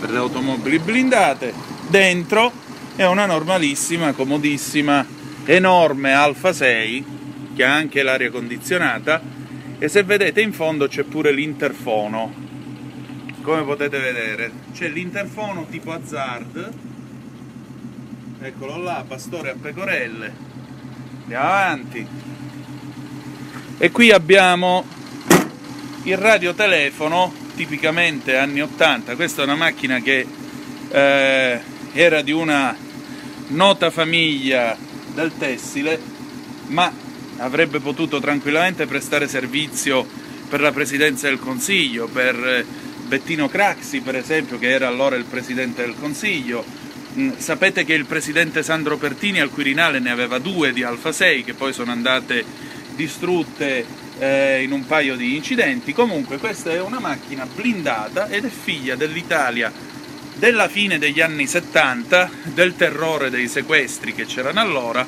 per 0.00 0.10
le 0.10 0.18
automobili 0.18 0.78
blindate, 0.78 1.54
dentro 1.88 2.52
è 2.94 3.06
una 3.06 3.24
normalissima, 3.24 4.12
comodissima, 4.12 5.02
enorme 5.46 6.12
Alfa 6.12 6.52
6 6.52 7.04
che 7.56 7.64
ha 7.64 7.72
anche 7.72 8.02
l'aria 8.02 8.30
condizionata. 8.30 9.18
E 9.78 9.88
se 9.88 10.02
vedete 10.02 10.42
in 10.42 10.52
fondo 10.52 10.88
c'è 10.88 11.04
pure 11.04 11.32
l'interfono 11.32 12.44
come 13.46 13.62
potete 13.62 14.00
vedere 14.00 14.50
c'è 14.72 14.88
l'interfono 14.88 15.66
tipo 15.70 15.92
Hazard. 15.92 16.72
Eccolo 18.40 18.76
là, 18.78 19.04
pastore 19.06 19.50
a 19.50 19.54
pecorelle. 19.54 20.34
Andiamo 21.22 21.44
avanti. 21.44 22.06
E 23.78 23.90
qui 23.92 24.10
abbiamo 24.10 24.84
il 26.02 26.16
radiotelefono 26.16 27.32
tipicamente 27.54 28.36
anni 28.36 28.62
80. 28.62 29.14
Questa 29.14 29.42
è 29.42 29.44
una 29.44 29.54
macchina 29.54 30.00
che 30.00 30.26
eh, 30.88 31.60
era 31.92 32.22
di 32.22 32.32
una 32.32 32.76
nota 33.48 33.90
famiglia 33.92 34.76
del 35.14 35.36
tessile, 35.38 36.00
ma 36.66 36.92
avrebbe 37.36 37.78
potuto 37.78 38.18
tranquillamente 38.18 38.86
prestare 38.86 39.28
servizio 39.28 40.04
per 40.48 40.60
la 40.60 40.72
Presidenza 40.72 41.28
del 41.28 41.38
Consiglio, 41.38 42.08
per 42.08 42.34
eh, 42.34 42.85
Bettino 43.06 43.48
Craxi 43.48 44.00
per 44.00 44.16
esempio, 44.16 44.58
che 44.58 44.70
era 44.70 44.88
allora 44.88 45.16
il 45.16 45.24
Presidente 45.24 45.82
del 45.82 45.94
Consiglio. 45.98 46.64
Mm, 47.16 47.32
sapete 47.38 47.84
che 47.84 47.94
il 47.94 48.04
Presidente 48.04 48.62
Sandro 48.62 48.96
Pertini 48.96 49.40
al 49.40 49.50
Quirinale 49.50 49.98
ne 49.98 50.10
aveva 50.10 50.38
due 50.38 50.72
di 50.72 50.82
Alfa 50.82 51.12
6 51.12 51.44
che 51.44 51.54
poi 51.54 51.72
sono 51.72 51.92
andate 51.92 52.44
distrutte 52.94 53.84
eh, 54.18 54.62
in 54.62 54.72
un 54.72 54.86
paio 54.86 55.16
di 55.16 55.36
incidenti. 55.36 55.92
Comunque 55.92 56.38
questa 56.38 56.70
è 56.70 56.80
una 56.80 57.00
macchina 57.00 57.46
blindata 57.46 58.28
ed 58.28 58.44
è 58.44 58.50
figlia 58.50 58.96
dell'Italia 58.96 59.72
della 60.36 60.68
fine 60.68 60.98
degli 60.98 61.22
anni 61.22 61.46
70, 61.46 62.30
del 62.44 62.76
terrore 62.76 63.30
dei 63.30 63.48
sequestri 63.48 64.14
che 64.14 64.26
c'erano 64.26 64.60
allora 64.60 65.06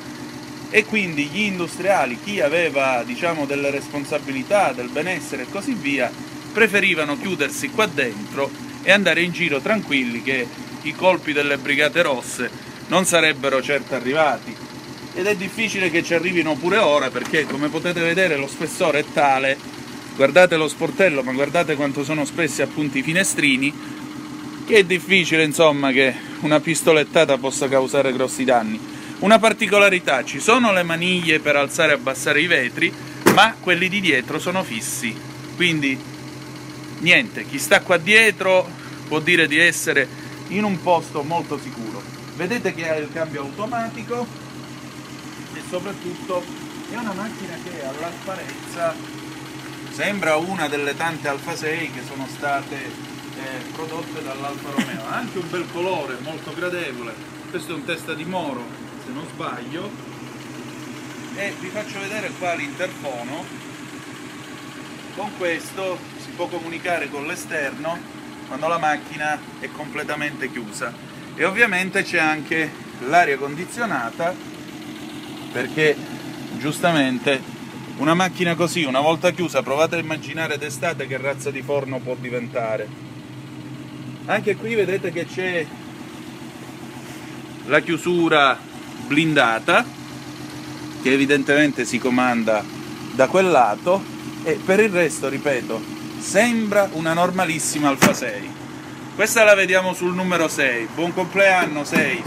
e 0.71 0.85
quindi 0.85 1.25
gli 1.25 1.41
industriali, 1.41 2.19
chi 2.23 2.41
aveva 2.41 3.03
diciamo 3.03 3.45
delle 3.45 3.69
responsabilità, 3.69 4.71
del 4.71 4.89
benessere 4.89 5.43
e 5.43 5.49
così 5.49 5.73
via, 5.73 6.11
preferivano 6.51 7.17
chiudersi 7.17 7.69
qua 7.69 7.85
dentro 7.85 8.49
e 8.81 8.91
andare 8.91 9.21
in 9.21 9.31
giro 9.31 9.59
tranquilli 9.59 10.21
che 10.23 10.47
i 10.83 10.93
colpi 10.93 11.33
delle 11.33 11.57
brigate 11.57 12.01
rosse 12.01 12.49
non 12.87 13.05
sarebbero 13.05 13.61
certo 13.61 13.95
arrivati. 13.95 14.55
Ed 15.13 15.25
è 15.25 15.35
difficile 15.35 15.89
che 15.89 16.03
ci 16.03 16.13
arrivino 16.13 16.55
pure 16.55 16.77
ora 16.77 17.09
perché 17.09 17.45
come 17.45 17.67
potete 17.69 17.99
vedere 18.01 18.37
lo 18.37 18.47
spessore 18.47 18.99
è 18.99 19.05
tale. 19.11 19.57
Guardate 20.15 20.55
lo 20.55 20.67
sportello 20.67 21.23
ma 21.23 21.31
guardate 21.31 21.75
quanto 21.75 22.03
sono 22.03 22.25
spessi 22.25 22.61
appunto 22.61 22.97
i 22.97 23.03
finestrini 23.03 23.73
che 24.65 24.75
è 24.75 24.83
difficile 24.83 25.43
insomma 25.43 25.91
che 25.91 26.13
una 26.41 26.59
pistolettata 26.59 27.37
possa 27.37 27.67
causare 27.67 28.13
grossi 28.13 28.43
danni. 28.43 28.79
Una 29.19 29.39
particolarità 29.39 30.23
ci 30.23 30.39
sono 30.39 30.71
le 30.71 30.83
maniglie 30.83 31.39
per 31.39 31.55
alzare 31.55 31.91
e 31.91 31.95
abbassare 31.95 32.41
i 32.41 32.47
vetri 32.47 32.93
ma 33.33 33.55
quelli 33.59 33.89
di 33.89 33.99
dietro 33.99 34.39
sono 34.39 34.63
fissi. 34.63 35.15
Quindi 35.55 35.97
niente 36.99 37.45
chi 37.45 37.59
sta 37.59 37.81
qua 37.81 37.97
dietro 37.97 38.67
può 39.07 39.19
dire 39.19 39.47
di 39.47 39.57
essere 39.57 40.07
in 40.49 40.63
un 40.63 40.81
posto 40.81 41.23
molto 41.23 41.59
sicuro 41.59 42.01
vedete 42.35 42.73
che 42.73 42.89
ha 42.89 42.95
il 42.95 43.09
cambio 43.11 43.41
automatico 43.41 44.25
soprattutto 45.69 46.43
è 46.91 46.95
una 46.95 47.13
macchina 47.13 47.55
che 47.63 47.85
all'apparenza 47.85 48.95
sembra 49.91 50.37
una 50.37 50.67
delle 50.67 50.95
tante 50.95 51.27
Alfa 51.27 51.55
6 51.55 51.91
che 51.91 52.01
sono 52.07 52.25
state 52.27 52.75
eh, 52.75 53.71
prodotte 53.73 54.23
dall'Alfa 54.23 54.71
Romeo. 54.71 55.05
Ha 55.05 55.15
anche 55.15 55.37
un 55.37 55.49
bel 55.49 55.65
colore, 55.71 56.17
molto 56.21 56.53
gradevole. 56.53 57.13
Questo 57.49 57.73
è 57.73 57.75
un 57.75 57.85
testa 57.85 58.13
di 58.13 58.25
moro, 58.25 58.63
se 59.05 59.11
non 59.11 59.25
sbaglio. 59.27 59.91
e 61.35 61.53
vi 61.59 61.69
faccio 61.69 61.99
vedere 61.99 62.31
qua 62.37 62.53
l'interfono 62.55 63.45
con 65.19 65.35
questo 65.37 65.99
si 66.23 66.29
può 66.29 66.47
comunicare 66.47 67.09
con 67.09 67.27
l'esterno 67.27 67.99
quando 68.47 68.69
la 68.69 68.77
macchina 68.77 69.37
è 69.59 69.67
completamente 69.69 70.49
chiusa. 70.49 70.93
E 71.35 71.43
ovviamente 71.43 72.03
c'è 72.03 72.19
anche 72.19 72.71
l'aria 73.05 73.37
condizionata 73.37 74.33
perché 75.51 75.93
giustamente 76.57 77.41
una 77.97 78.13
macchina 78.13 78.55
così 78.55 78.85
una 78.85 79.01
volta 79.01 79.31
chiusa 79.31 79.61
provate 79.61 79.97
a 79.97 79.99
immaginare 79.99 80.57
d'estate 80.57 81.05
che 81.05 81.17
razza 81.17 81.51
di 81.51 81.61
forno 81.61 81.99
può 81.99 82.15
diventare. 82.15 82.87
Anche 84.23 84.55
qui 84.55 84.73
vedete 84.73 85.11
che 85.11 85.25
c'è 85.25 85.65
la 87.65 87.81
chiusura 87.81 88.57
blindata 89.05 89.85
che 91.01 91.11
evidentemente 91.11 91.83
si 91.83 91.97
comanda 91.99 92.63
da 93.11 93.27
quel 93.27 93.49
lato 93.49 94.17
e 94.43 94.57
per 94.65 94.79
il 94.79 94.89
resto, 94.89 95.29
ripeto, 95.29 95.79
sembra 96.19 96.89
una 96.93 97.13
normalissima 97.13 97.89
Alfa 97.89 98.13
6. 98.13 98.57
Questa 99.15 99.43
la 99.43 99.53
vediamo 99.53 99.93
sul 99.93 100.13
numero 100.13 100.47
6. 100.47 100.87
Buon 100.95 101.13
compleanno 101.13 101.83
6. 101.83 102.23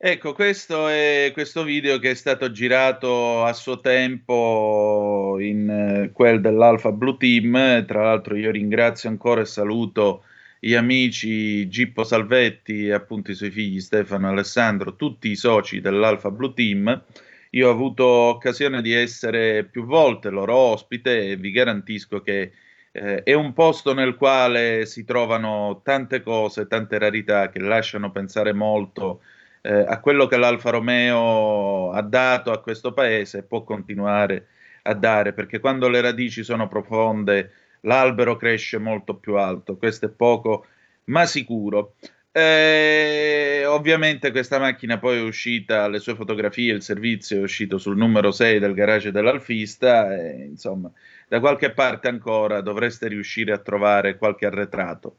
Ecco, 0.00 0.32
questo 0.32 0.86
è 0.86 1.32
questo 1.32 1.64
video 1.64 1.98
che 1.98 2.12
è 2.12 2.14
stato 2.14 2.52
girato 2.52 3.44
a 3.44 3.52
suo 3.52 3.80
tempo 3.80 5.38
in 5.40 5.68
eh, 5.68 6.12
quel 6.12 6.40
dell'Alfa 6.40 6.92
Blue 6.92 7.16
Team. 7.16 7.84
Tra 7.84 8.04
l'altro 8.04 8.36
io 8.36 8.52
ringrazio 8.52 9.08
ancora 9.08 9.40
e 9.40 9.46
saluto 9.46 10.22
gli 10.60 10.74
amici 10.74 11.68
Gippo 11.68 12.04
Salvetti 12.04 12.86
e 12.86 12.92
appunto 12.92 13.32
i 13.32 13.34
suoi 13.34 13.50
figli 13.50 13.80
Stefano 13.80 14.28
e 14.28 14.30
Alessandro, 14.30 14.94
tutti 14.94 15.30
i 15.30 15.36
soci 15.36 15.80
dell'Alfa 15.80 16.30
Blue 16.30 16.52
Team. 16.54 17.02
Io 17.50 17.68
ho 17.68 17.70
avuto 17.70 18.04
occasione 18.06 18.82
di 18.82 18.92
essere 18.92 19.64
più 19.64 19.84
volte 19.84 20.30
loro 20.30 20.54
ospite 20.54 21.30
e 21.30 21.36
vi 21.36 21.50
garantisco 21.50 22.20
che 22.20 22.52
eh, 22.92 23.22
è 23.22 23.32
un 23.32 23.52
posto 23.52 23.94
nel 23.94 24.16
quale 24.16 24.86
si 24.86 25.04
trovano 25.04 25.80
tante 25.82 26.22
cose, 26.22 26.66
tante 26.66 26.98
rarità 26.98 27.48
che 27.48 27.60
lasciano 27.60 28.10
pensare 28.10 28.52
molto 28.52 29.22
eh, 29.62 29.84
a 29.86 30.00
quello 30.00 30.26
che 30.26 30.36
l'Alfa 30.36 30.70
Romeo 30.70 31.90
ha 31.90 32.02
dato 32.02 32.52
a 32.52 32.60
questo 32.60 32.92
paese 32.92 33.38
e 33.38 33.42
può 33.42 33.64
continuare 33.64 34.48
a 34.82 34.94
dare, 34.94 35.32
perché 35.32 35.58
quando 35.58 35.88
le 35.88 36.00
radici 36.00 36.42
sono 36.42 36.68
profonde 36.68 37.52
l'albero 37.82 38.36
cresce 38.36 38.78
molto 38.78 39.16
più 39.16 39.36
alto, 39.36 39.76
questo 39.76 40.06
è 40.06 40.10
poco 40.10 40.66
ma 41.04 41.26
sicuro. 41.26 41.94
Eh, 42.38 43.64
ovviamente 43.66 44.30
questa 44.30 44.60
macchina 44.60 44.98
poi 44.98 45.18
è 45.18 45.22
uscita, 45.22 45.88
le 45.88 45.98
sue 45.98 46.14
fotografie, 46.14 46.72
il 46.72 46.82
servizio 46.82 47.38
è 47.38 47.42
uscito 47.42 47.78
sul 47.78 47.96
numero 47.96 48.30
6 48.30 48.60
del 48.60 48.74
garage 48.74 49.10
dell'Alfista 49.10 50.14
e 50.16 50.44
insomma 50.44 50.88
da 51.26 51.40
qualche 51.40 51.72
parte 51.72 52.06
ancora 52.06 52.60
dovreste 52.60 53.08
riuscire 53.08 53.52
a 53.52 53.58
trovare 53.58 54.18
qualche 54.18 54.46
arretrato. 54.46 55.16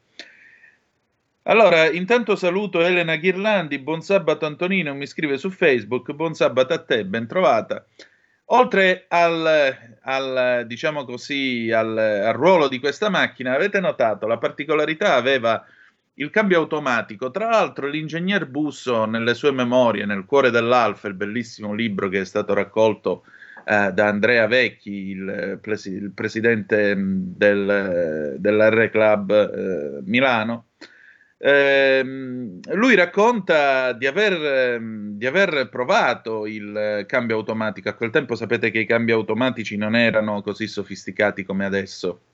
Allora, 1.43 1.89
intanto 1.91 2.37
saluto 2.37 2.79
Elena 2.79 3.17
Ghirlandi, 3.17 3.79
buon 3.79 4.01
sabato 4.01 4.45
Antonino, 4.45 4.93
mi 4.93 5.05
scrive 5.05 5.37
su 5.37 5.49
Facebook, 5.49 6.13
buon 6.13 6.35
sabato 6.35 6.73
a 6.73 6.81
te, 6.81 7.03
ben 7.03 7.27
trovata. 7.27 7.85
Oltre 8.51 9.07
al, 9.09 9.75
al, 10.03 10.63
diciamo 10.67 11.03
così, 11.03 11.69
al, 11.69 11.97
al, 11.97 12.33
ruolo 12.33 12.69
di 12.69 12.79
questa 12.79 13.09
macchina, 13.09 13.55
avete 13.55 13.81
notato 13.81 14.25
la 14.25 14.37
particolarità 14.37 15.15
aveva 15.15 15.65
il 16.19 16.29
cambio 16.29 16.59
automatico. 16.59 17.31
Tra 17.31 17.49
l'altro, 17.49 17.87
l'ingegner 17.87 18.47
Busso, 18.47 19.05
nelle 19.05 19.33
sue 19.33 19.51
memorie, 19.51 20.05
nel 20.05 20.25
cuore 20.25 20.51
dell'Alfa, 20.51 21.07
il 21.07 21.13
bellissimo 21.13 21.73
libro 21.73 22.09
che 22.09 22.21
è 22.21 22.25
stato 22.25 22.53
raccolto 22.53 23.23
eh, 23.65 23.91
da 23.93 24.07
Andrea 24.07 24.47
Vecchi, 24.47 25.09
il, 25.09 25.59
il 25.85 26.11
presidente 26.13 26.93
del, 26.97 28.35
dell'R 28.37 28.89
Club 28.89 29.31
eh, 29.31 30.01
Milano, 30.05 30.67
eh, 31.37 32.03
lui 32.03 32.95
racconta 32.95 33.93
di 33.93 34.05
aver, 34.05 34.33
ehm, 34.33 35.11
di 35.17 35.25
aver, 35.25 35.69
provato 35.69 36.45
il 36.45 37.05
cambio 37.07 37.37
automatico. 37.37 37.87
A 37.87 37.93
quel 37.93 38.09
tempo 38.09 38.35
sapete 38.35 38.71
che 38.71 38.79
i 38.79 38.85
cambi 38.85 39.13
automatici 39.13 39.77
non 39.77 39.95
erano 39.95 40.41
così 40.41 40.67
sofisticati 40.67 41.45
come 41.45 41.63
adesso. 41.63 42.28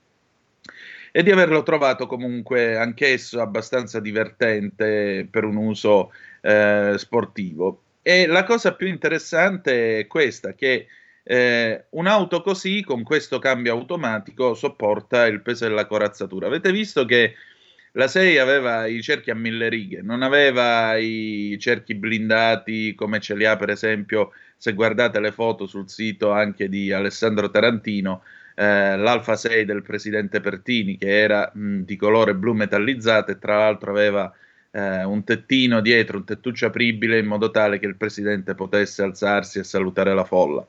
E 1.12 1.22
di 1.22 1.30
averlo 1.30 1.62
trovato 1.62 2.06
comunque 2.06 2.76
anch'esso 2.76 3.40
abbastanza 3.40 4.00
divertente 4.00 5.26
per 5.30 5.44
un 5.44 5.56
uso 5.56 6.12
eh, 6.40 6.94
sportivo. 6.96 7.82
E 8.02 8.26
la 8.26 8.44
cosa 8.44 8.74
più 8.74 8.86
interessante 8.86 10.00
è 10.00 10.06
questa, 10.06 10.54
che 10.54 10.86
eh, 11.24 11.86
un'auto 11.90 12.40
così, 12.40 12.84
con 12.84 13.02
questo 13.02 13.38
cambio 13.40 13.72
automatico, 13.72 14.54
sopporta 14.54 15.26
il 15.26 15.42
peso 15.42 15.66
della 15.66 15.86
corazzatura. 15.86 16.46
Avete 16.46 16.70
visto 16.70 17.04
che 17.04 17.34
la 17.96 18.08
6 18.08 18.38
aveva 18.38 18.86
i 18.86 19.02
cerchi 19.02 19.30
a 19.30 19.34
mille 19.34 19.68
righe, 19.68 20.02
non 20.02 20.22
aveva 20.22 20.96
i 20.96 21.56
cerchi 21.58 21.94
blindati 21.94 22.94
come 22.94 23.20
ce 23.20 23.34
li 23.34 23.46
ha 23.46 23.56
per 23.56 23.70
esempio 23.70 24.32
se 24.56 24.74
guardate 24.74 25.18
le 25.18 25.32
foto 25.32 25.66
sul 25.66 25.88
sito 25.88 26.30
anche 26.30 26.68
di 26.68 26.92
Alessandro 26.92 27.50
Tarantino, 27.50 28.22
eh, 28.58 28.96
l'Alfa 28.96 29.36
6 29.36 29.66
del 29.66 29.82
presidente 29.82 30.40
Pertini 30.40 30.96
che 30.96 31.10
era 31.10 31.50
mh, 31.52 31.80
di 31.80 31.96
colore 31.96 32.34
blu 32.34 32.54
metallizzato 32.54 33.30
e 33.30 33.38
tra 33.38 33.58
l'altro 33.58 33.90
aveva 33.90 34.32
eh, 34.70 35.04
un 35.04 35.24
tettino 35.24 35.80
dietro, 35.80 36.16
un 36.16 36.24
tettuccio 36.24 36.66
apribile 36.66 37.18
in 37.18 37.26
modo 37.26 37.50
tale 37.50 37.78
che 37.78 37.86
il 37.86 37.96
presidente 37.96 38.54
potesse 38.54 39.02
alzarsi 39.02 39.58
e 39.58 39.64
salutare 39.64 40.14
la 40.14 40.24
folla. 40.24 40.66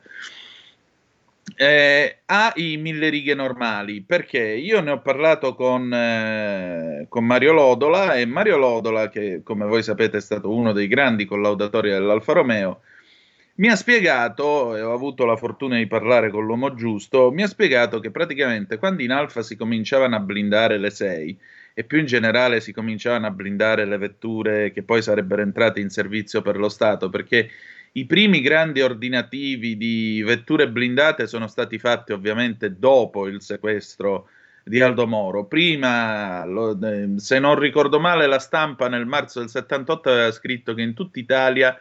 Eh, 1.55 2.17
ha 2.25 2.51
i 2.55 2.75
mille 2.75 3.07
righe 3.07 3.33
normali. 3.33 4.01
Perché? 4.01 4.39
Io 4.39 4.81
ne 4.81 4.91
ho 4.91 4.99
parlato 4.99 5.55
con, 5.55 5.93
eh, 5.93 7.05
con, 7.07 7.25
Mario 7.25 7.53
Lodola 7.53 8.15
e 8.15 8.25
Mario 8.25 8.57
Lodola, 8.57 9.07
che 9.07 9.41
come 9.43 9.65
voi 9.65 9.81
sapete 9.81 10.17
è 10.17 10.21
stato 10.21 10.53
uno 10.53 10.73
dei 10.73 10.87
grandi 10.87 11.23
collaudatori 11.23 11.89
dell'Alfa 11.89 12.33
Romeo, 12.33 12.81
mi 13.57 13.69
ha 13.69 13.75
spiegato, 13.75 14.75
e 14.75 14.81
ho 14.81 14.93
avuto 14.93 15.25
la 15.25 15.35
fortuna 15.35 15.77
di 15.77 15.87
parlare 15.87 16.29
con 16.29 16.45
l'uomo 16.45 16.75
giusto, 16.75 17.31
mi 17.31 17.41
ha 17.41 17.47
spiegato 17.47 17.99
che 17.99 18.11
praticamente 18.11 18.77
quando 18.77 19.01
in 19.01 19.11
Alfa 19.11 19.41
si 19.41 19.55
cominciavano 19.55 20.15
a 20.15 20.19
blindare 20.19 20.77
le 20.77 20.91
6 20.91 21.39
e 21.73 21.83
più 21.83 21.99
in 21.99 22.05
generale 22.05 22.59
si 22.59 22.71
cominciavano 22.71 23.27
a 23.27 23.31
blindare 23.31 23.85
le 23.85 23.97
vetture 23.97 24.71
che 24.71 24.83
poi 24.83 25.01
sarebbero 25.01 25.41
entrate 25.41 25.79
in 25.79 25.89
servizio 25.89 26.41
per 26.41 26.57
lo 26.57 26.69
Stato, 26.69 27.09
perché 27.09 27.49
i 27.93 28.05
primi 28.05 28.41
grandi 28.41 28.81
ordinativi 28.81 29.75
di 29.75 30.21
vetture 30.23 30.69
blindate 30.69 31.25
sono 31.25 31.47
stati 31.47 31.79
fatti 31.79 32.11
ovviamente 32.11 32.77
dopo 32.77 33.27
il 33.27 33.41
sequestro 33.41 34.29
di 34.63 34.81
Aldo 34.81 35.07
Moro. 35.07 35.45
Prima, 35.45 36.43
eh, 36.45 37.13
se 37.15 37.39
non 37.39 37.57
ricordo 37.57 37.99
male, 37.99 38.27
la 38.27 38.39
stampa 38.39 38.87
nel 38.87 39.05
marzo 39.07 39.39
del 39.39 39.49
78 39.49 40.09
aveva 40.09 40.31
scritto 40.31 40.73
che 40.75 40.81
in 40.81 40.93
tutta 40.93 41.17
Italia 41.17 41.75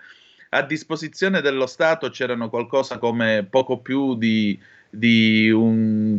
a 0.50 0.62
disposizione 0.62 1.40
dello 1.40 1.66
Stato 1.66 2.10
c'erano 2.10 2.48
qualcosa 2.48 2.98
come 2.98 3.46
poco 3.48 3.78
più 3.78 4.16
di, 4.16 4.58
di 4.88 5.48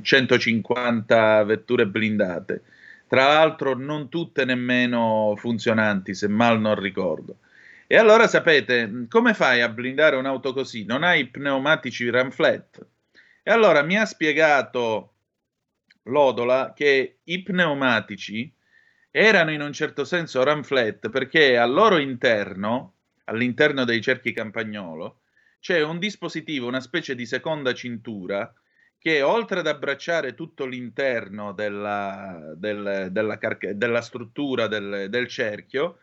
150 0.02 1.44
vetture 1.44 1.88
blindate. 1.88 2.62
Tra 3.08 3.28
l'altro 3.28 3.74
non 3.74 4.10
tutte 4.10 4.44
nemmeno 4.44 5.34
funzionanti, 5.38 6.14
se 6.14 6.28
mal 6.28 6.60
non 6.60 6.76
ricordo. 6.80 7.38
E 7.88 7.96
allora 7.96 8.28
sapete, 8.28 9.06
come 9.08 9.34
fai 9.34 9.62
a 9.62 9.70
blindare 9.70 10.18
un'auto 10.18 10.52
così? 10.52 10.84
Non 10.84 11.04
hai 11.04 11.28
pneumatici 11.28 12.10
run 12.10 12.32
flat. 12.32 12.86
E 13.42 13.50
allora 13.50 13.82
mi 13.82 13.98
ha 13.98 14.06
spiegato 14.06 15.14
Lodola 16.04 16.74
che 16.76 17.20
i 17.24 17.44
pneumatici 17.44 18.54
erano 19.10 19.52
in 19.52 19.62
un 19.62 19.72
certo 19.72 20.04
senso 20.04 20.44
run 20.44 20.66
flat 20.66 21.10
perché 21.10 21.58
al 21.58 21.72
loro 21.72 21.98
interno, 21.98 22.96
all'interno 23.28 23.84
dei 23.86 24.02
cerchi 24.02 24.34
campagnolo, 24.34 25.22
c'è 25.60 25.82
un 25.82 26.00
dispositivo, 26.00 26.68
una 26.68 26.80
specie 26.80 27.16
di 27.16 27.26
seconda 27.26 27.74
cintura 27.74 28.54
che 28.98 29.22
oltre 29.22 29.60
ad 29.60 29.68
abbracciare 29.68 30.34
tutto 30.34 30.66
l'interno 30.66 31.54
della, 31.54 32.54
del, 32.56 33.10
della, 33.12 33.38
della 33.74 34.02
struttura 34.02 34.68
del, 34.68 35.08
del 35.10 35.28
cerchio, 35.28 36.00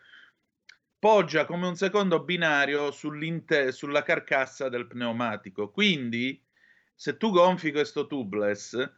poggia 0.97 1.45
come 1.45 1.67
un 1.67 1.75
secondo 1.75 2.23
binario 2.23 2.91
sulla 2.91 4.03
carcassa 4.03 4.69
del 4.69 4.87
pneumatico. 4.87 5.69
Quindi, 5.71 6.41
se 6.93 7.17
tu 7.17 7.31
gonfi 7.31 7.71
questo 7.71 8.07
tubeless, 8.07 8.91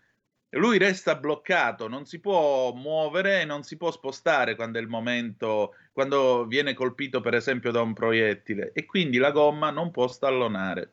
lui 0.52 0.78
resta 0.78 1.16
bloccato, 1.16 1.88
non 1.88 2.06
si 2.06 2.20
può 2.20 2.72
muovere 2.74 3.44
non 3.44 3.64
si 3.64 3.76
può 3.76 3.92
spostare 3.92 4.56
quando 4.56 4.80
è 4.80 4.82
il 4.82 4.88
momento, 4.88 5.76
quando 5.92 6.46
viene 6.46 6.74
colpito 6.74 7.20
per 7.20 7.34
esempio 7.34 7.72
da 7.72 7.82
un 7.82 7.94
proiettile 7.94 8.72
e 8.74 8.86
quindi 8.86 9.18
la 9.18 9.32
gomma 9.32 9.72
non 9.72 9.92
può 9.92 10.08
stallonare. 10.08 10.92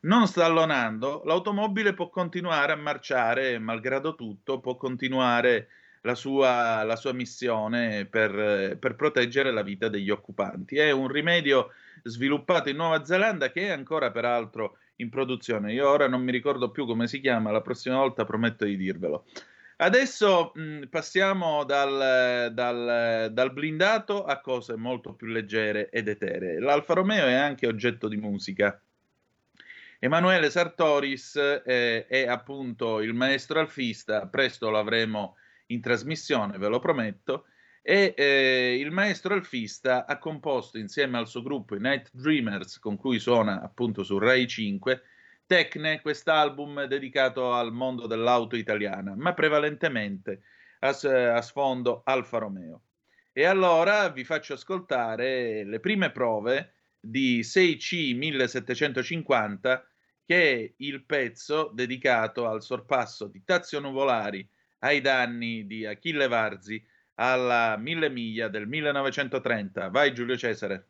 Non 0.00 0.26
stallonando, 0.26 1.22
l'automobile 1.24 1.92
può 1.92 2.08
continuare 2.08 2.72
a 2.72 2.76
marciare, 2.76 3.58
malgrado 3.58 4.14
tutto, 4.14 4.60
può 4.60 4.76
continuare 4.76 5.68
la 6.02 6.14
sua, 6.14 6.84
la 6.84 6.96
sua 6.96 7.12
missione 7.12 8.06
per, 8.06 8.76
per, 8.78 8.94
proteggere 8.94 9.50
la 9.50 9.62
vita 9.62 9.88
degli 9.88 10.10
occupanti. 10.10 10.76
È 10.76 10.90
un 10.92 11.08
rimedio 11.08 11.72
sviluppato 12.04 12.68
in 12.68 12.76
Nuova 12.76 13.04
Zelanda 13.04 13.50
che 13.50 13.66
è 13.66 13.70
ancora 13.70 14.12
peraltro 14.12 14.78
in 14.98 15.10
produzione. 15.10 15.72
Io 15.72 15.88
ora 15.88 16.08
non 16.08 16.22
mi 16.22 16.30
ricordo 16.32 16.70
più 16.70 16.86
come 16.86 17.06
si 17.08 17.20
chiama, 17.20 17.50
la 17.50 17.60
prossima 17.60 17.96
volta 17.96 18.24
prometto 18.24 18.64
di 18.64 18.76
dirvelo. 18.76 19.26
Adesso 19.80 20.52
mh, 20.54 20.86
passiamo 20.90 21.64
dal, 21.64 22.52
dal, 22.52 23.30
dal, 23.32 23.52
blindato 23.52 24.24
a 24.24 24.40
cose 24.40 24.76
molto 24.76 25.12
più 25.12 25.28
leggere 25.28 25.88
ed 25.90 26.08
eteree. 26.08 26.58
L'Alfa 26.58 26.94
Romeo 26.94 27.26
è 27.26 27.34
anche 27.34 27.68
oggetto 27.68 28.08
di 28.08 28.16
musica. 28.16 28.80
Emanuele 30.00 30.50
Sartoris 30.50 31.36
eh, 31.36 32.06
è 32.06 32.26
appunto 32.26 33.00
il 33.00 33.14
maestro 33.14 33.60
alfista, 33.60 34.26
presto 34.26 34.70
lo 34.70 34.78
avremo 34.78 35.36
in 35.66 35.80
trasmissione, 35.80 36.58
ve 36.58 36.68
lo 36.68 36.78
prometto, 36.80 37.46
e 37.88 38.12
eh, 38.18 38.76
il 38.78 38.90
maestro 38.90 39.32
alfista 39.32 40.04
ha 40.04 40.18
composto 40.18 40.76
insieme 40.76 41.16
al 41.16 41.26
suo 41.26 41.40
gruppo 41.40 41.74
i 41.74 41.80
Night 41.80 42.10
Dreamers, 42.12 42.78
con 42.78 42.98
cui 42.98 43.18
suona 43.18 43.62
appunto 43.62 44.02
su 44.02 44.18
Rai 44.18 44.46
5, 44.46 45.02
Tecne, 45.46 46.02
quest'album 46.02 46.84
dedicato 46.84 47.54
al 47.54 47.72
mondo 47.72 48.06
dell'auto 48.06 48.56
italiana, 48.56 49.14
ma 49.16 49.32
prevalentemente 49.32 50.42
a, 50.80 50.88
a 50.88 51.40
sfondo 51.40 52.02
Alfa 52.04 52.36
Romeo. 52.36 52.82
E 53.32 53.46
allora 53.46 54.10
vi 54.10 54.22
faccio 54.22 54.52
ascoltare 54.52 55.64
le 55.64 55.80
prime 55.80 56.10
prove 56.10 56.74
di 57.00 57.40
6C 57.40 58.14
1750, 58.14 59.88
che 60.26 60.52
è 60.52 60.72
il 60.76 61.04
pezzo 61.06 61.70
dedicato 61.72 62.46
al 62.46 62.62
sorpasso 62.62 63.28
di 63.28 63.42
Tazio 63.44 63.80
Nuvolari 63.80 64.46
ai 64.80 65.00
danni 65.00 65.66
di 65.66 65.86
Achille 65.86 66.28
Varzi 66.28 66.87
alla 67.20 67.76
mille 67.76 68.10
miglia 68.10 68.48
del 68.48 68.66
1930. 68.66 69.88
Vai 69.88 70.12
Giulio 70.12 70.36
Cesare. 70.36 70.86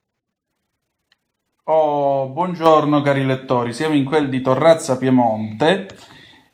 Oh, 1.65 2.29
buongiorno 2.29 3.03
cari 3.03 3.27
lettori, 3.27 3.75
siamo 3.75 3.95
in 3.95 4.05
quel 4.05 4.29
di 4.29 4.41
Torrazza 4.41 4.97
Piemonte. 4.97 5.89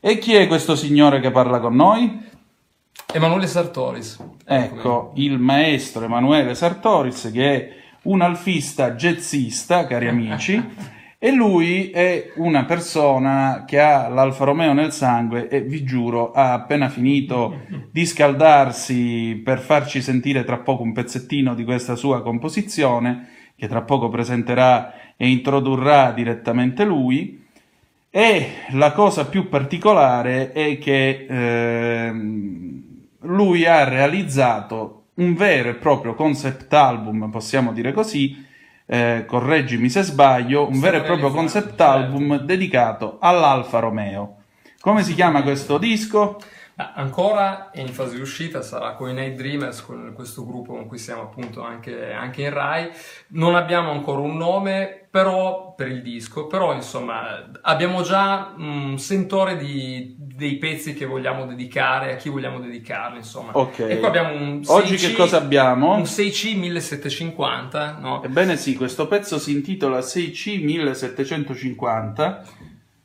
E 0.00 0.18
chi 0.18 0.34
è 0.34 0.46
questo 0.46 0.74
signore 0.74 1.20
che 1.20 1.30
parla 1.30 1.60
con 1.60 1.74
noi? 1.74 2.20
Emanuele 3.12 3.46
Sartoris. 3.46 4.22
Ecco, 4.44 5.12
il 5.16 5.38
maestro 5.38 6.04
Emanuele 6.04 6.54
Sartoris 6.54 7.30
che 7.32 7.54
è 7.54 7.76
un 8.02 8.22
alfista 8.22 8.92
jazzista, 8.92 9.87
cari 9.87 10.08
amici, 10.08 10.62
e 11.18 11.33
lui 11.33 11.90
è 11.90 12.33
una 12.37 12.64
persona 12.64 13.64
che 13.66 13.81
ha 13.81 14.09
l'Alfa 14.09 14.44
Romeo 14.44 14.72
nel 14.72 14.92
sangue 14.92 15.48
e 15.48 15.62
vi 15.62 15.83
giuro 15.85 16.33
ha 16.33 16.53
appena 16.53 16.88
finito 16.88 17.62
di 17.90 18.05
scaldarsi 18.05 19.40
per 19.42 19.61
farci 19.61 20.03
sentire 20.03 20.44
tra 20.44 20.59
poco 20.59 20.83
un 20.83 20.92
pezzettino 20.92 21.55
di 21.55 21.64
questa 21.64 21.96
sua 21.96 22.22
composizione 22.22 23.29
che 23.57 23.68
tra 23.68 23.83
poco 23.83 24.09
presenterà 24.09 25.14
e 25.16 25.29
introdurrà 25.29 26.12
direttamente 26.12 26.85
lui. 26.85 27.42
E 28.11 28.48
la 28.72 28.92
cosa 28.92 29.27
più 29.27 29.48
particolare 29.48 30.53
è 30.53 30.79
che 30.79 31.27
eh, 31.29 32.12
lui 33.20 33.66
ha 33.66 33.85
realizzato 33.85 35.07
un 35.14 35.35
vero 35.35 35.70
e 35.70 35.74
proprio 35.74 36.14
concept 36.14 36.72
album, 36.72 37.31
possiamo 37.31 37.72
dire 37.72 37.92
così, 37.92 38.43
eh, 38.87 39.25
correggimi 39.27 39.88
se 39.88 40.03
sbaglio, 40.03 40.68
un 40.68 40.79
vero 40.81 40.99
e 40.99 41.03
proprio 41.03 41.31
concept 41.31 41.81
album 41.81 42.31
certo. 42.31 42.44
dedicato 42.44 43.16
all'Alfa 43.20 43.79
Romeo. 43.79 44.37
Come 44.81 45.03
si 45.03 45.14
chiama 45.14 45.42
questo 45.42 45.79
disco? 45.79 46.38
Ancora 46.77 47.70
in 47.75 47.88
fase 47.88 48.16
di 48.16 48.20
uscita, 48.20 48.61
sarà 48.61 48.94
con 48.94 49.09
i 49.09 49.12
Night 49.12 49.37
Dreamers, 49.37 49.81
con 49.83 50.12
questo 50.12 50.44
gruppo 50.44 50.73
con 50.73 50.87
cui 50.87 50.99
siamo 50.99 51.23
appunto 51.23 51.62
anche, 51.62 52.12
anche, 52.12 52.42
in 52.42 52.53
Rai. 52.53 52.90
Non 53.29 53.55
abbiamo 53.55 53.92
ancora 53.92 54.20
un 54.20 54.37
nome 54.37 55.04
però, 55.14 55.74
per 55.77 55.87
il 55.87 56.03
disco, 56.03 56.48
però 56.48 56.74
insomma 56.74 57.48
abbiamo 57.61 58.03
già 58.03 58.53
un 58.59 58.98
sentore 58.98 59.57
di, 59.57 60.16
dei 60.18 60.57
pezzi 60.57 60.92
che 60.92 61.07
vogliamo 61.07 61.46
dedicare, 61.46 62.14
a 62.14 62.16
chi 62.16 62.31
vogliamo 62.31 62.59
dedicarli 62.59 63.18
insomma. 63.18 63.53
Ok. 63.57 63.79
E 63.79 64.00
qua 64.00 64.09
abbiamo 64.09 64.35
un 64.35 64.59
6C, 64.59 64.70
Oggi 64.70 64.96
che 64.96 65.12
cosa 65.12 65.37
abbiamo? 65.37 65.94
Un 65.94 66.03
6C 66.03 66.59
1750, 66.59 67.98
no? 68.00 68.24
Ebbene 68.24 68.57
sì, 68.57 68.74
questo 68.74 69.07
pezzo 69.07 69.38
si 69.38 69.53
intitola 69.53 70.00
6C 70.00 70.64
1750 70.64 72.44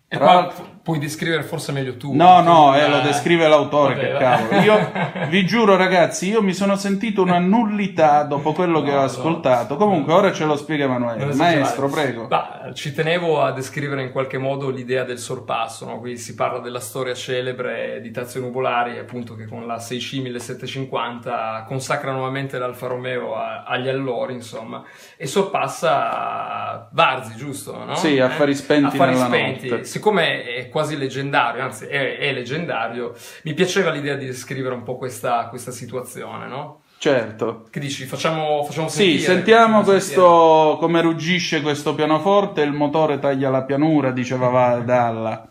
e 0.07 0.17
qua 0.17 0.51
puoi 0.89 0.97
descrivere 0.97 1.43
forse 1.43 1.71
meglio 1.71 1.97
tu. 1.97 2.15
No, 2.15 2.41
no, 2.41 2.75
eh, 2.75 2.89
lo 2.89 3.01
descrive 3.01 3.47
l'autore, 3.47 3.93
Vabbè, 3.93 4.07
che 4.07 4.17
cavolo. 4.17 4.61
Io 4.61 4.91
vi 5.29 5.45
giuro 5.45 5.75
ragazzi, 5.75 6.29
io 6.29 6.41
mi 6.41 6.53
sono 6.53 6.75
sentito 6.77 7.21
una 7.21 7.37
nullità 7.37 8.23
dopo 8.23 8.53
quello 8.53 8.79
no, 8.79 8.85
che 8.85 8.91
ho 8.91 9.01
ascoltato. 9.01 9.73
No. 9.75 9.79
Comunque 9.79 10.13
ora 10.13 10.33
ce 10.33 10.45
lo 10.45 10.57
spiega 10.57 10.85
Emanuele. 10.85 11.35
Maestro, 11.35 11.89
prego. 11.89 12.25
Bah, 12.25 12.71
ci 12.73 12.91
tenevo 12.91 13.39
a 13.39 13.51
descrivere 13.51 14.01
in 14.01 14.11
qualche 14.11 14.39
modo 14.39 14.71
l'idea 14.71 15.03
del 15.03 15.19
sorpasso, 15.19 15.85
no? 15.85 15.99
Qui 15.99 16.17
si 16.17 16.33
parla 16.33 16.57
della 16.57 16.79
storia 16.79 17.13
celebre 17.13 17.99
di 18.01 18.09
Tazio 18.09 18.41
Nuvolari, 18.41 18.97
appunto 18.97 19.35
che 19.35 19.45
con 19.45 19.67
la 19.67 19.75
6C 19.75 20.21
1750 20.23 21.65
consacra 21.67 22.11
nuovamente 22.11 22.57
l'Alfa 22.57 22.87
Romeo 22.87 23.35
a, 23.35 23.63
agli 23.63 23.89
allori, 23.89 24.33
insomma, 24.33 24.83
e 25.15 25.27
sorpassa 25.27 26.89
Varzi, 26.91 27.35
giusto? 27.35 27.77
No? 27.85 27.93
Sì, 27.93 28.19
affari 28.19 28.55
spenti 28.55 28.95
affari 28.95 29.15
spenti. 29.15 29.69
Notte 29.69 29.83
siccome 29.99 30.43
è 30.43 30.69
quasi 30.79 30.97
leggendario, 30.97 31.61
anzi 31.61 31.85
è, 31.85 32.17
è, 32.17 32.31
leggendario, 32.31 33.13
mi 33.43 33.53
piaceva 33.53 33.91
l'idea 33.91 34.15
di 34.15 34.25
descrivere 34.25 34.73
un 34.73 34.83
po' 34.83 34.95
questa, 34.95 35.47
questa 35.49 35.71
situazione, 35.71 36.47
no? 36.47 36.81
Certo. 36.97 37.67
Che 37.69 37.79
dici? 37.79 38.05
Facciamo, 38.05 38.63
facciamo 38.63 38.87
sentire? 38.87 39.19
Sì, 39.19 39.23
sentiamo 39.25 39.83
questo, 39.83 40.67
sentire. 40.67 40.79
come 40.79 41.01
ruggisce 41.01 41.61
questo 41.61 41.93
pianoforte, 41.95 42.61
il 42.61 42.71
motore 42.71 43.19
taglia 43.19 43.49
la 43.49 43.63
pianura, 43.63 44.11
diceva 44.11 44.79
Dalla. 44.79 45.49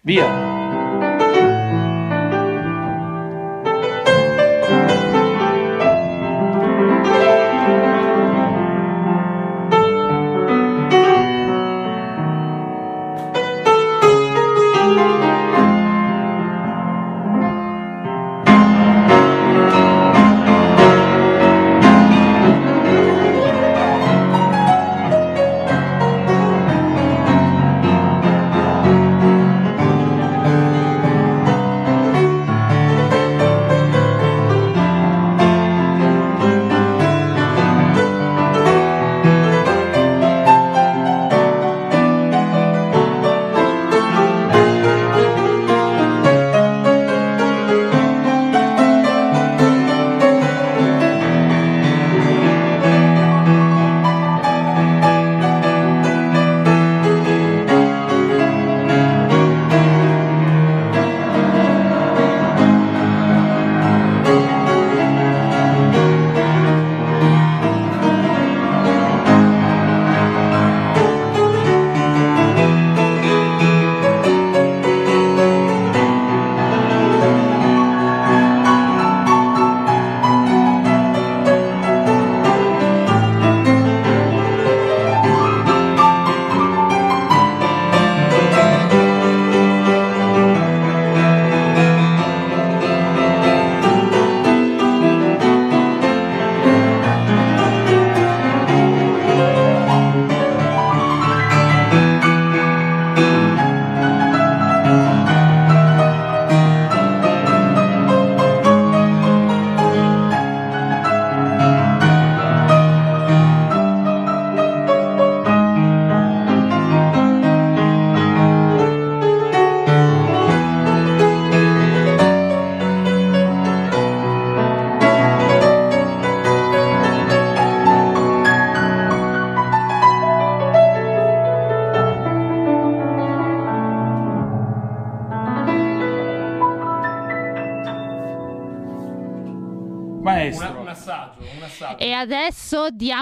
Via! 0.00 0.57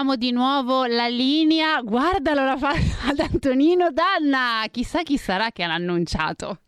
Diamo 0.07 0.15
di 0.15 0.31
nuovo 0.31 0.85
la 0.85 1.07
linea. 1.07 1.81
Guardalo 1.81 2.45
la 2.45 2.57
fa 2.57 2.71
ad 3.09 3.19
Antonino 3.19 3.91
Danna. 3.91 4.65
Chissà 4.71 5.03
chi 5.03 5.17
sarà 5.17 5.51
che 5.51 5.65
l'ha 5.65 5.73
annunciato. 5.73 6.59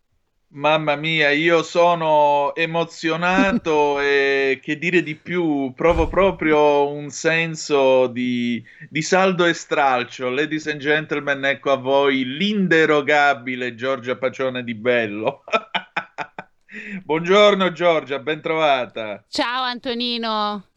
Mamma 0.51 0.95
mia, 0.95 1.29
io 1.29 1.61
sono 1.61 2.53
emozionato 2.55 3.99
e 4.01 4.59
che 4.61 4.77
dire 4.77 5.03
di 5.03 5.15
più, 5.15 5.71
provo 5.75 6.07
proprio 6.07 6.89
un 6.89 7.09
senso 7.11 8.07
di, 8.07 8.61
di, 8.89 9.01
saldo 9.01 9.45
e 9.45 9.53
stralcio. 9.53 10.29
Ladies 10.29 10.67
and 10.67 10.79
gentlemen, 10.79 11.45
ecco 11.45 11.71
a 11.71 11.77
voi 11.77 12.25
l'inderogabile 12.25 13.75
Giorgia 13.75 14.17
Pacione 14.17 14.63
di 14.63 14.73
Bello. 14.73 15.43
Buongiorno 17.03 17.71
Giorgia, 17.71 18.19
ben 18.19 18.41
trovata. 18.41 19.23
Ciao 19.29 19.63
Antonino. 19.63 20.68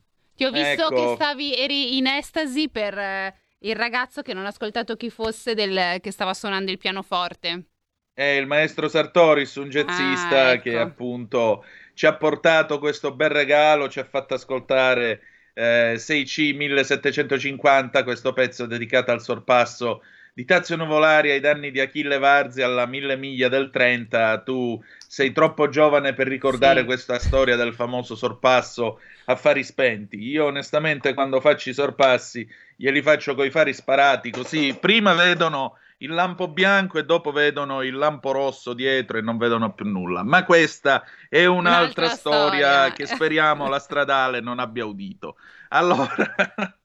Ti 0.43 0.49
ho 0.49 0.51
visto 0.51 0.87
ecco. 0.87 0.95
che 0.95 1.15
stavi, 1.15 1.55
eri 1.55 1.97
in 1.97 2.09
estasi 2.09 2.69
per 2.69 2.99
eh, 2.99 3.35
il 3.61 3.77
ragazzo 3.77 4.23
che 4.23 4.35
non 4.35 4.45
ha 4.45 4.49
ascoltato 4.49 4.97
chi 4.97 5.09
fosse 5.09 5.55
del, 5.55 6.01
che 6.01 6.11
stava 6.11 6.35
suonando 6.35 6.73
il 6.73 6.79
pianoforte. 6.79 7.67
È 8.13 8.25
il 8.25 8.47
maestro 8.49 8.89
Sartoris, 8.89 9.55
un 9.55 9.69
jazzista 9.69 10.47
ah, 10.47 10.51
ecco. 10.51 10.63
che 10.65 10.79
appunto 10.79 11.65
ci 11.95 12.07
ha 12.07 12.17
portato 12.17 12.81
questo 12.81 13.15
bel 13.15 13.31
regalo, 13.31 13.89
ci 13.89 14.01
ha 14.01 14.05
fatto 14.05 14.35
ascoltare 14.35 15.21
eh, 15.55 15.95
6C 15.95 16.57
1750, 16.57 18.03
questo 18.03 18.33
pezzo 18.33 18.67
dedicato 18.67 19.13
al 19.13 19.23
sorpasso 19.23 20.03
di 20.35 20.45
Tazio 20.45 20.77
Nuvolari 20.77 21.31
ai 21.31 21.41
danni 21.41 21.71
di 21.71 21.79
Achille 21.79 22.19
Varzi 22.19 22.63
alla 22.63 22.87
mille 22.87 23.17
miglia 23.17 23.49
del 23.49 23.71
30. 23.71 24.43
Tu 24.43 24.83
sei 25.13 25.31
troppo 25.33 25.69
giovane 25.69 26.15
per 26.15 26.27
ricordare 26.27 26.81
sì. 26.81 26.87
questa 26.87 27.19
storia 27.19 27.55
del 27.55 27.75
famoso 27.75 28.17
sorpasso 28.17 28.99
a 29.27 29.37
fari 29.37 29.63
spenti. 29.63 30.17
Io 30.17 30.47
onestamente 30.47 31.13
quando 31.13 31.39
faccio 31.39 31.69
i 31.69 31.75
sorpassi 31.75 32.49
glieli 32.75 33.03
faccio 33.03 33.35
coi 33.35 33.51
fari 33.51 33.75
sparati, 33.75 34.31
così 34.31 34.75
prima 34.81 35.13
vedono 35.13 35.77
il 35.99 36.13
lampo 36.13 36.49
bianco 36.49 36.99
e 36.99 37.05
dopo 37.05 37.31
vedono 37.31 37.83
il 37.83 37.95
lampo 37.95 38.33
rosso 38.33 38.73
dietro 38.73 39.19
e 39.19 39.21
non 39.21 39.37
vedono 39.37 39.75
più 39.75 39.85
nulla. 39.85 40.23
Ma 40.23 40.47
questa 40.47 41.05
è 41.29 41.45
un'altra, 41.45 42.07
un'altra 42.07 42.09
storia, 42.09 42.71
storia 42.71 42.93
che 42.95 43.05
speriamo 43.05 43.69
la 43.69 43.81
stradale 43.81 44.41
non 44.41 44.61
abbia 44.61 44.87
udito. 44.87 45.37
Allora, 45.69 46.09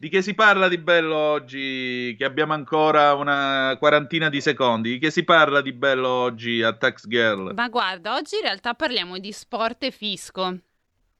di 0.00 0.08
che 0.08 0.22
si 0.22 0.32
parla 0.32 0.66
di 0.66 0.78
bello 0.78 1.14
oggi? 1.14 2.14
Che 2.16 2.24
abbiamo 2.24 2.54
ancora 2.54 3.12
una 3.12 3.76
quarantina 3.78 4.30
di 4.30 4.40
secondi. 4.40 4.92
Di 4.92 4.98
che 4.98 5.10
si 5.10 5.24
parla 5.24 5.60
di 5.60 5.74
bello 5.74 6.08
oggi 6.08 6.62
a 6.62 6.72
Tax 6.72 7.06
Girl? 7.06 7.52
Ma 7.52 7.68
guarda, 7.68 8.14
oggi 8.14 8.36
in 8.36 8.40
realtà 8.40 8.72
parliamo 8.72 9.18
di 9.18 9.30
sport 9.30 9.82
e 9.84 9.90
fisco. 9.90 10.58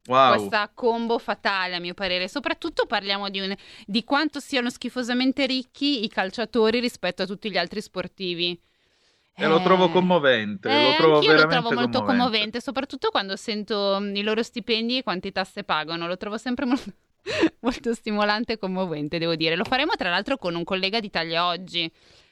Wow. 0.06 0.34
Questa 0.34 0.70
combo 0.72 1.18
fatale, 1.18 1.74
a 1.74 1.78
mio 1.78 1.92
parere. 1.92 2.26
Soprattutto 2.26 2.86
parliamo 2.86 3.28
di, 3.28 3.40
un, 3.40 3.54
di, 3.84 4.02
quanto 4.02 4.40
siano 4.40 4.70
schifosamente 4.70 5.44
ricchi 5.44 6.02
i 6.02 6.08
calciatori 6.08 6.80
rispetto 6.80 7.24
a 7.24 7.26
tutti 7.26 7.50
gli 7.50 7.58
altri 7.58 7.82
sportivi. 7.82 8.58
E 9.36 9.44
eh, 9.44 9.46
lo 9.46 9.60
trovo 9.60 9.88
eh, 9.88 9.90
commovente, 9.90 10.70
eh, 10.70 10.90
lo 10.90 10.96
trovo 10.96 11.20
veramente 11.20 11.54
lo 11.54 11.60
trovo 11.60 11.74
molto 11.74 11.98
commovente. 11.98 12.22
commovente. 12.22 12.60
soprattutto 12.62 13.10
quando 13.10 13.36
sento 13.36 13.98
i 13.98 14.22
loro 14.22 14.42
stipendi 14.42 14.96
e 14.96 15.02
quante 15.02 15.32
tasse 15.32 15.64
pagano. 15.64 16.06
Lo 16.06 16.16
trovo 16.16 16.38
sempre 16.38 16.64
molto, 16.64 16.90
molto 17.60 17.94
stimolante 17.94 18.54
e 18.54 18.58
commovente, 18.58 19.18
devo 19.18 19.34
dire. 19.34 19.56
Lo 19.56 19.64
faremo 19.64 19.92
tra 19.96 20.10
l'altro 20.10 20.36
con 20.36 20.54
un 20.54 20.64
collega 20.64 21.00
d'Italia 21.00 21.46
oggi. 21.46 21.90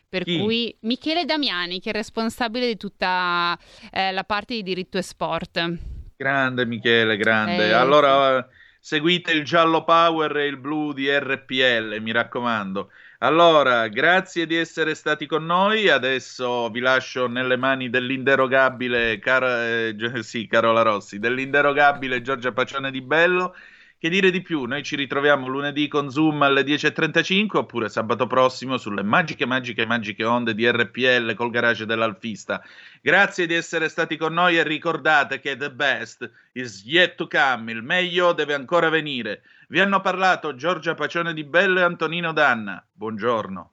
Per 0.08 0.24
Chi? 0.24 0.38
cui 0.38 0.74
Michele 0.80 1.26
Damiani, 1.26 1.80
che 1.80 1.90
è 1.90 1.92
responsabile 1.92 2.66
di 2.66 2.76
tutta 2.78 3.58
eh, 3.90 4.10
la 4.10 4.24
parte 4.24 4.54
di 4.54 4.62
diritto 4.62 4.96
e 4.96 5.02
sport. 5.02 5.76
Grande 6.16 6.64
Michele, 6.64 7.18
grande. 7.18 7.66
Eh, 7.66 7.72
allora 7.72 8.46
seguite 8.80 9.32
il 9.32 9.44
giallo 9.44 9.84
power 9.84 10.34
e 10.38 10.46
il 10.46 10.56
blu 10.56 10.94
di 10.94 11.10
RPL, 11.10 11.98
mi 12.00 12.12
raccomando. 12.12 12.90
Allora, 13.18 13.88
grazie 13.88 14.46
di 14.46 14.56
essere 14.56 14.94
stati 14.94 15.26
con 15.26 15.44
noi. 15.44 15.90
Adesso 15.90 16.70
vi 16.70 16.80
lascio 16.80 17.26
nelle 17.26 17.56
mani 17.56 17.90
dell'inderogabile, 17.90 19.18
cara, 19.18 19.66
eh, 19.88 20.22
sì, 20.22 20.46
Carola 20.46 20.82
Rossi, 20.82 21.18
dell'inderogabile 21.18 22.22
Giorgia 22.22 22.52
Pacione 22.52 22.90
di 22.90 23.02
Bello 23.02 23.54
che 23.98 24.08
dire 24.08 24.30
di 24.30 24.42
più? 24.42 24.64
Noi 24.64 24.84
ci 24.84 24.94
ritroviamo 24.94 25.48
lunedì 25.48 25.88
con 25.88 26.08
Zoom 26.08 26.40
alle 26.42 26.62
10.35 26.62 27.56
oppure 27.56 27.88
sabato 27.88 28.28
prossimo 28.28 28.76
sulle 28.76 29.02
magiche, 29.02 29.44
magiche, 29.44 29.86
magiche 29.86 30.24
onde 30.24 30.54
di 30.54 30.70
RPL 30.70 31.34
col 31.34 31.50
garage 31.50 31.84
dell'Alfista. 31.84 32.62
Grazie 33.02 33.46
di 33.46 33.54
essere 33.54 33.88
stati 33.88 34.16
con 34.16 34.32
noi 34.32 34.56
e 34.56 34.62
ricordate 34.62 35.40
che 35.40 35.56
the 35.56 35.72
best 35.72 36.30
is 36.52 36.84
yet 36.84 37.16
to 37.16 37.26
come, 37.26 37.72
il 37.72 37.82
meglio 37.82 38.32
deve 38.32 38.54
ancora 38.54 38.88
venire. 38.88 39.42
Vi 39.66 39.80
hanno 39.80 40.00
parlato 40.00 40.54
Giorgia 40.54 40.94
Pacione 40.94 41.34
di 41.34 41.42
Bello 41.42 41.80
e 41.80 41.82
Antonino 41.82 42.32
Danna. 42.32 42.80
Buongiorno. 42.92 43.72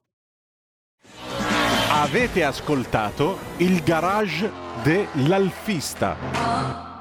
Avete 1.91 2.43
ascoltato 2.43 3.37
il 3.57 3.83
garage 3.83 4.51
dell'Alfista. 4.83 6.94